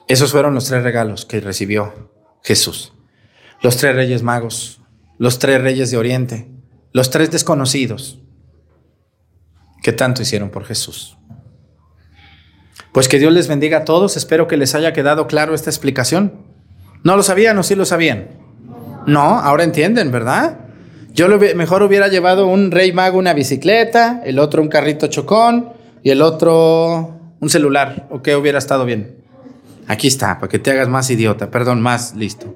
[0.09, 2.11] Esos fueron los tres regalos que recibió
[2.43, 2.93] Jesús.
[3.61, 4.81] Los tres reyes magos,
[5.17, 6.51] los tres reyes de Oriente,
[6.91, 8.19] los tres desconocidos
[9.81, 11.17] que tanto hicieron por Jesús.
[12.91, 14.17] Pues que Dios les bendiga a todos.
[14.17, 16.45] Espero que les haya quedado claro esta explicación.
[17.03, 18.29] ¿No lo sabían o sí lo sabían?
[19.05, 20.64] No, ahora entienden, ¿verdad?
[21.15, 25.69] Yo mejor hubiera llevado un rey mago una bicicleta, el otro un carrito chocón
[26.03, 28.05] y el otro un celular.
[28.11, 29.15] ¿O qué hubiera estado bien?
[29.87, 32.53] Aquí está, para que te hagas más idiota, perdón, más listo.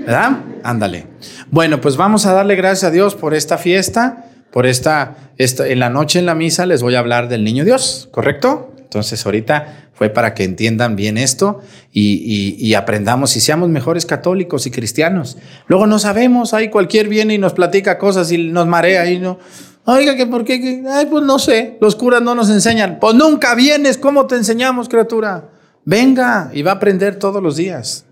[0.00, 0.40] ¿Verdad?
[0.64, 1.06] Ándale.
[1.52, 5.78] Bueno, pues vamos a darle gracias a Dios por esta fiesta, por esta, esta, en
[5.78, 8.74] la noche en la misa les voy a hablar del niño Dios, ¿correcto?
[8.90, 11.60] Entonces ahorita fue para que entiendan bien esto
[11.92, 15.38] y, aprendamos y seamos mejores católicos y cristianos.
[15.68, 19.38] Luego no sabemos, ahí cualquier viene y nos platica cosas y nos marea y no.
[19.84, 22.98] Oiga, que por qué, ay, pues no sé, los curas no nos enseñan.
[23.00, 25.50] Pues nunca vienes, ¿cómo te enseñamos, criatura?
[25.84, 28.06] Venga y va a aprender todos los días.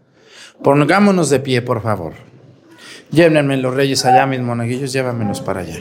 [0.62, 2.12] Pongámonos de pie, por favor.
[3.10, 5.80] Llévenme los reyes allá, mis monaguillos, llévamelos para allá.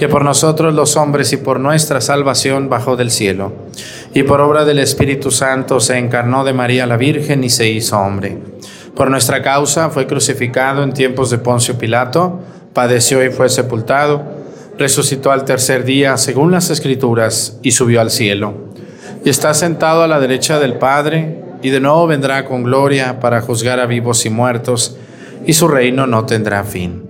[0.00, 3.52] que por nosotros los hombres y por nuestra salvación bajó del cielo,
[4.12, 8.00] y por obra del Espíritu Santo se encarnó de María la Virgen y se hizo
[8.00, 8.38] hombre
[9.00, 12.40] por nuestra causa fue crucificado en tiempos de Poncio Pilato,
[12.74, 14.22] padeció y fue sepultado,
[14.76, 18.52] resucitó al tercer día según las escrituras y subió al cielo.
[19.24, 23.40] Y está sentado a la derecha del Padre y de nuevo vendrá con gloria para
[23.40, 24.98] juzgar a vivos y muertos
[25.46, 27.09] y su reino no tendrá fin.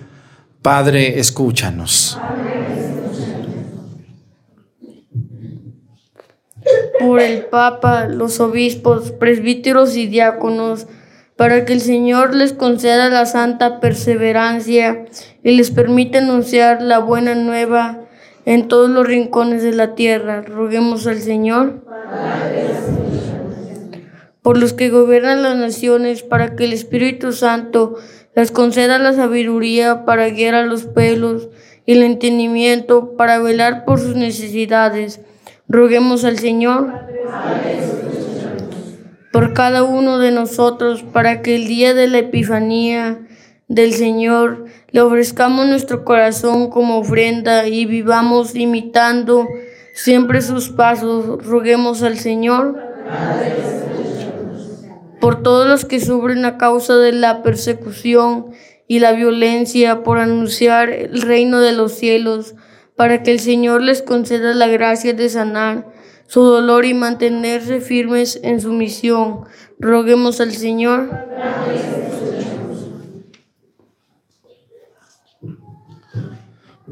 [0.61, 2.19] Padre, escúchanos.
[7.01, 10.87] por el Papa, los obispos, presbíteros y diáconos,
[11.35, 15.05] para que el Señor les conceda la santa perseverancia
[15.43, 18.01] y les permita anunciar la buena nueva
[18.45, 20.41] en todos los rincones de la tierra.
[20.43, 21.83] Roguemos al Señor.
[24.43, 27.95] Por los que gobiernan las naciones, para que el Espíritu Santo
[28.35, 31.49] les conceda la sabiduría para guiar a los pelos
[31.85, 35.21] y el entendimiento para velar por sus necesidades.
[35.67, 36.91] Roguemos al Señor
[39.31, 43.19] por cada uno de nosotros para que el día de la Epifanía
[43.67, 49.47] del Señor le ofrezcamos nuestro corazón como ofrenda y vivamos imitando
[49.93, 51.45] siempre sus pasos.
[51.45, 52.77] Roguemos al Señor
[55.21, 58.47] por todos los que sufren a causa de la persecución
[58.87, 62.55] y la violencia por anunciar el reino de los cielos,
[62.97, 65.87] para que el Señor les conceda la gracia de sanar
[66.27, 69.45] su dolor y mantenerse firmes en su misión.
[69.79, 71.09] Roguemos al Señor.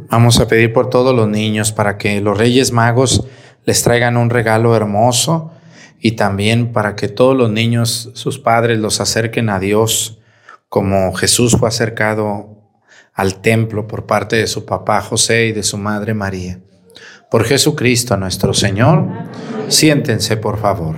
[0.09, 3.25] Vamos a pedir por todos los niños para que los Reyes Magos
[3.65, 5.51] les traigan un regalo hermoso
[5.99, 10.19] y también para que todos los niños, sus padres, los acerquen a Dios
[10.69, 12.59] como Jesús fue acercado
[13.13, 16.61] al templo por parte de su papá José y de su madre María.
[17.29, 19.05] Por Jesucristo nuestro Señor,
[19.67, 20.95] siéntense por favor.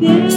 [0.00, 0.27] Yeah.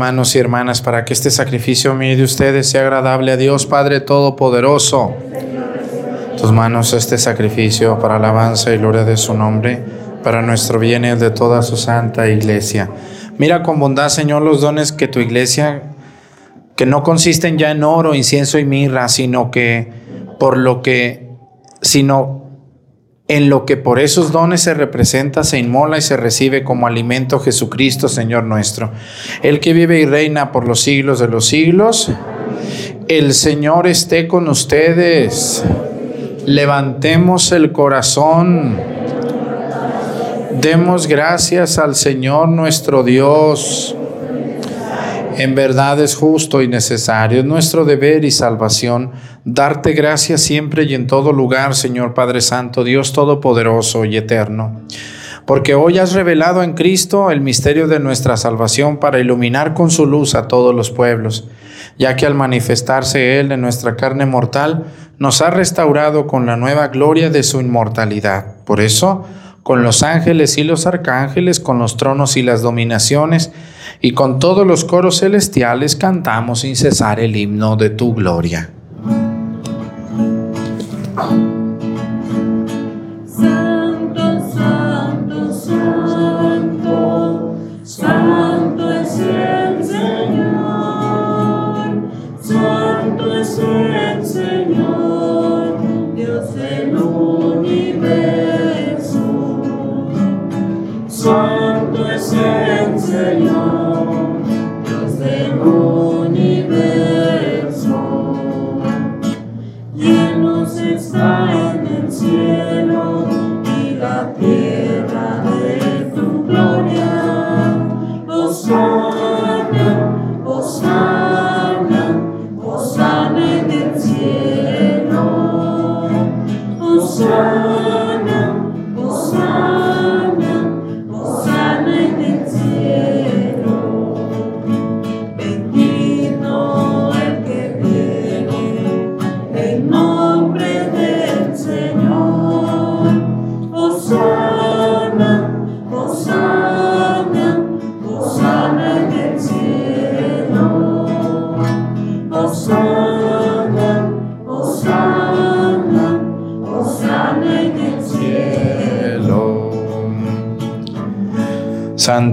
[0.00, 4.00] Hermanos y hermanas para que este sacrificio mío de ustedes sea agradable a Dios Padre
[4.00, 5.12] Todopoderoso.
[6.38, 9.84] Tus manos este sacrificio para alabanza y gloria de su nombre,
[10.24, 12.88] para nuestro bien y de toda su santa iglesia.
[13.36, 15.82] Mira con bondad, Señor, los dones que tu iglesia,
[16.76, 19.92] que no consisten ya en oro, incienso y mirra, sino que
[20.38, 21.28] por lo que,
[21.82, 22.49] sino
[23.30, 27.38] en lo que por esos dones se representa, se inmola y se recibe como alimento
[27.38, 28.90] Jesucristo, Señor nuestro.
[29.44, 32.10] El que vive y reina por los siglos de los siglos.
[33.06, 35.64] El Señor esté con ustedes.
[36.44, 38.76] Levantemos el corazón.
[40.60, 43.94] Demos gracias al Señor nuestro Dios.
[45.36, 49.12] En verdad es justo y necesario, es nuestro deber y salvación
[49.44, 54.82] darte gracias siempre y en todo lugar, Señor Padre Santo, Dios Todopoderoso y Eterno.
[55.46, 60.06] Porque hoy has revelado en Cristo el misterio de nuestra salvación para iluminar con su
[60.06, 61.48] luz a todos los pueblos,
[61.98, 64.84] ya que al manifestarse Él en nuestra carne mortal,
[65.18, 68.56] nos ha restaurado con la nueva gloria de su inmortalidad.
[68.64, 69.26] Por eso,
[69.62, 73.52] con los ángeles y los arcángeles, con los tronos y las dominaciones,
[74.00, 78.70] y con todos los coros celestiales cantamos sin cesar el himno de tu gloria.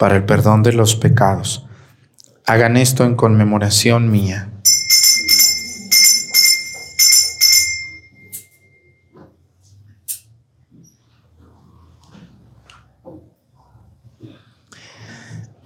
[0.00, 1.66] para el perdón de los pecados.
[2.46, 4.48] Hagan esto en conmemoración mía.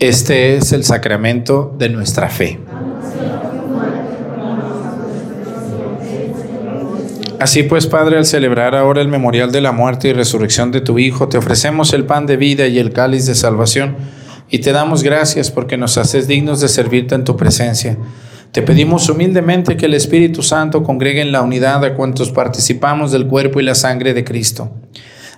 [0.00, 2.58] Este es el sacramento de nuestra fe.
[7.38, 10.98] Así pues, Padre, al celebrar ahora el memorial de la muerte y resurrección de tu
[10.98, 13.96] Hijo, te ofrecemos el pan de vida y el cáliz de salvación,
[14.54, 17.98] y te damos gracias porque nos haces dignos de servirte en tu presencia.
[18.52, 23.26] Te pedimos humildemente que el Espíritu Santo congregue en la unidad a cuantos participamos del
[23.26, 24.70] cuerpo y la sangre de Cristo.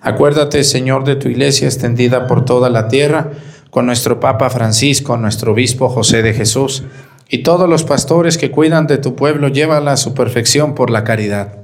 [0.02, 3.30] Acuérdate, Señor, de tu iglesia extendida por toda la tierra,
[3.70, 6.84] con nuestro Papa Francisco, nuestro Obispo José de Jesús,
[7.30, 11.04] y todos los pastores que cuidan de tu pueblo, llévala a su perfección por la
[11.04, 11.56] caridad.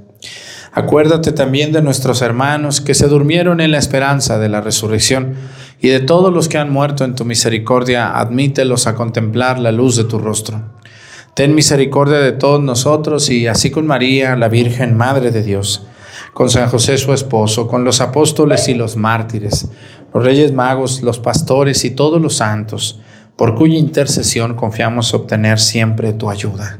[0.71, 5.35] Acuérdate también de nuestros hermanos que se durmieron en la esperanza de la resurrección
[5.81, 9.95] y de todos los que han muerto en tu misericordia, admítelos a contemplar la luz
[9.95, 10.61] de tu rostro.
[11.33, 15.87] Ten misericordia de todos nosotros y así con María, la Virgen Madre de Dios,
[16.33, 19.67] con San José su esposo, con los apóstoles y los mártires,
[20.13, 22.99] los reyes magos, los pastores y todos los santos,
[23.35, 26.79] por cuya intercesión confiamos obtener siempre tu ayuda.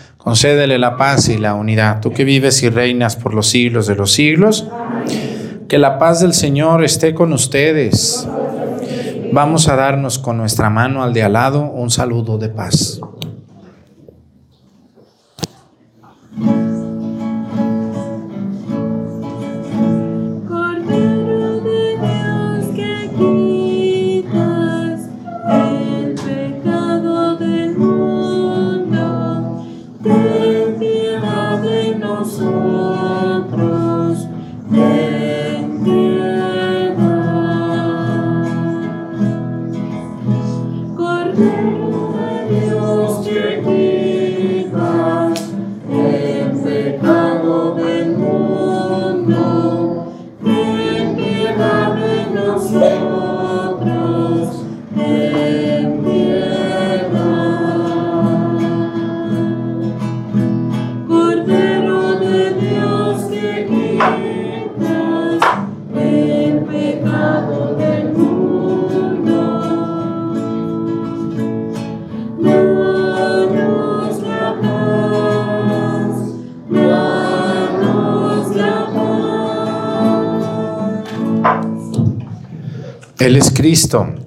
[0.23, 3.95] Concédele la paz y la unidad, tú que vives y reinas por los siglos de
[3.95, 4.67] los siglos.
[5.67, 8.27] Que la paz del Señor esté con ustedes.
[9.33, 12.99] Vamos a darnos con nuestra mano al de al lado un saludo de paz.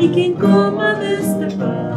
[0.00, 1.90] Y quien coma de este pan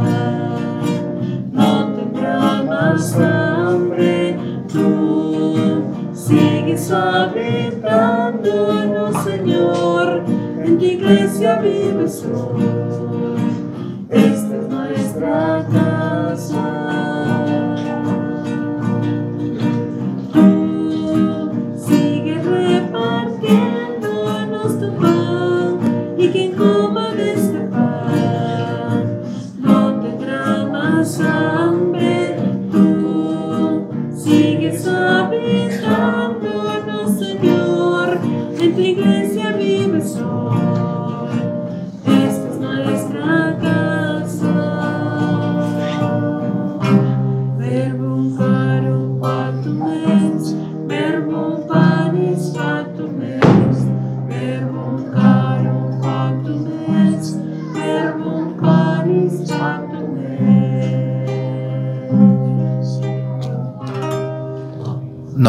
[1.52, 4.36] no tendrá más hambre.
[4.72, 5.84] Tú
[6.14, 10.24] sigues habitándonos, Señor,
[10.64, 13.11] en tu iglesia vives hoy.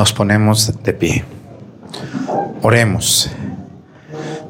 [0.03, 1.25] Nos ponemos de pie.
[2.61, 3.31] Oremos.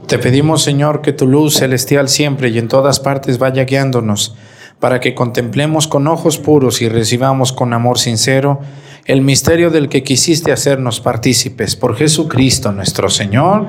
[0.07, 4.35] Te pedimos, Señor, que tu luz celestial siempre y en todas partes vaya guiándonos,
[4.81, 8.61] para que contemplemos con ojos puros y recibamos con amor sincero
[9.05, 13.67] el misterio del que quisiste hacernos partícipes por Jesucristo nuestro Señor.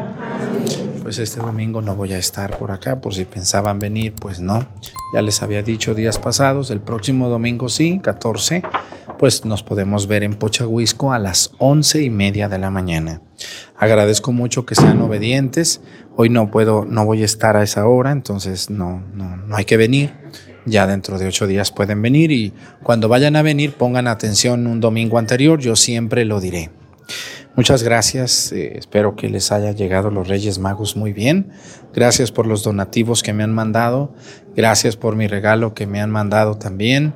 [1.01, 4.65] Pues este domingo no voy a estar por acá, por si pensaban venir, pues no.
[5.13, 8.63] Ya les había dicho días pasados, el próximo domingo sí, 14,
[9.23, 13.21] pues nos podemos ver en Pochahuisco a las once y media de la mañana.
[13.77, 15.79] Agradezco mucho que sean obedientes.
[16.17, 19.63] Hoy no puedo, no voy a estar a esa hora, entonces no, no, no hay
[19.63, 20.11] que venir.
[20.65, 22.51] Ya dentro de ocho días pueden venir y
[22.83, 26.71] cuando vayan a venir pongan atención un domingo anterior, yo siempre lo diré.
[27.55, 31.53] Muchas gracias, eh, espero que les haya llegado los Reyes Magos muy bien.
[31.93, 34.13] Gracias por los donativos que me han mandado,
[34.53, 37.13] gracias por mi regalo que me han mandado también.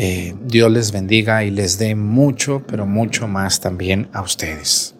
[0.00, 4.94] Eh, Dios les bendiga y les dé mucho, pero mucho más también a ustedes.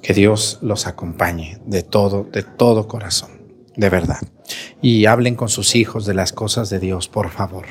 [0.00, 3.30] Que Dios los acompañe de todo, de todo corazón,
[3.76, 4.20] de verdad.
[4.80, 7.66] Y hablen con sus hijos de las cosas de Dios, por favor.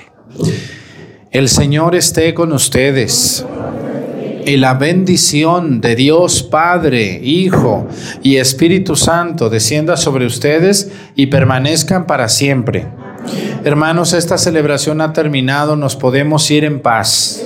[1.31, 3.45] El Señor esté con ustedes.
[4.45, 7.87] Y la bendición de Dios Padre, Hijo
[8.23, 12.87] y Espíritu Santo descienda sobre ustedes y permanezcan para siempre.
[13.63, 17.43] Hermanos, esta celebración ha terminado, nos podemos ir en paz.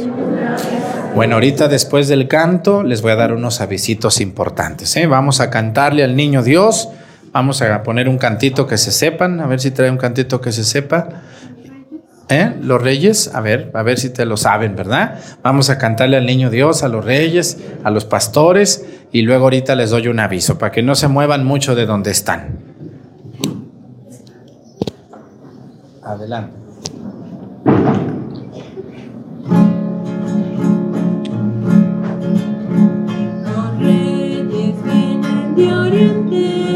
[1.15, 4.95] Bueno, ahorita después del canto les voy a dar unos avisitos importantes.
[4.97, 5.07] ¿eh?
[5.07, 6.89] Vamos a cantarle al niño Dios.
[7.31, 9.39] Vamos a poner un cantito que se sepan.
[9.39, 11.21] A ver si trae un cantito que se sepa.
[12.27, 12.55] ¿Eh?
[12.61, 15.19] Los reyes, a ver, a ver si te lo saben, ¿verdad?
[15.43, 19.75] Vamos a cantarle al niño Dios, a los reyes, a los pastores y luego ahorita
[19.75, 22.74] les doy un aviso para que no se muevan mucho de donde están.
[26.05, 26.53] Adelante.
[33.43, 34.75] Los reyes
[35.55, 36.74] de oriente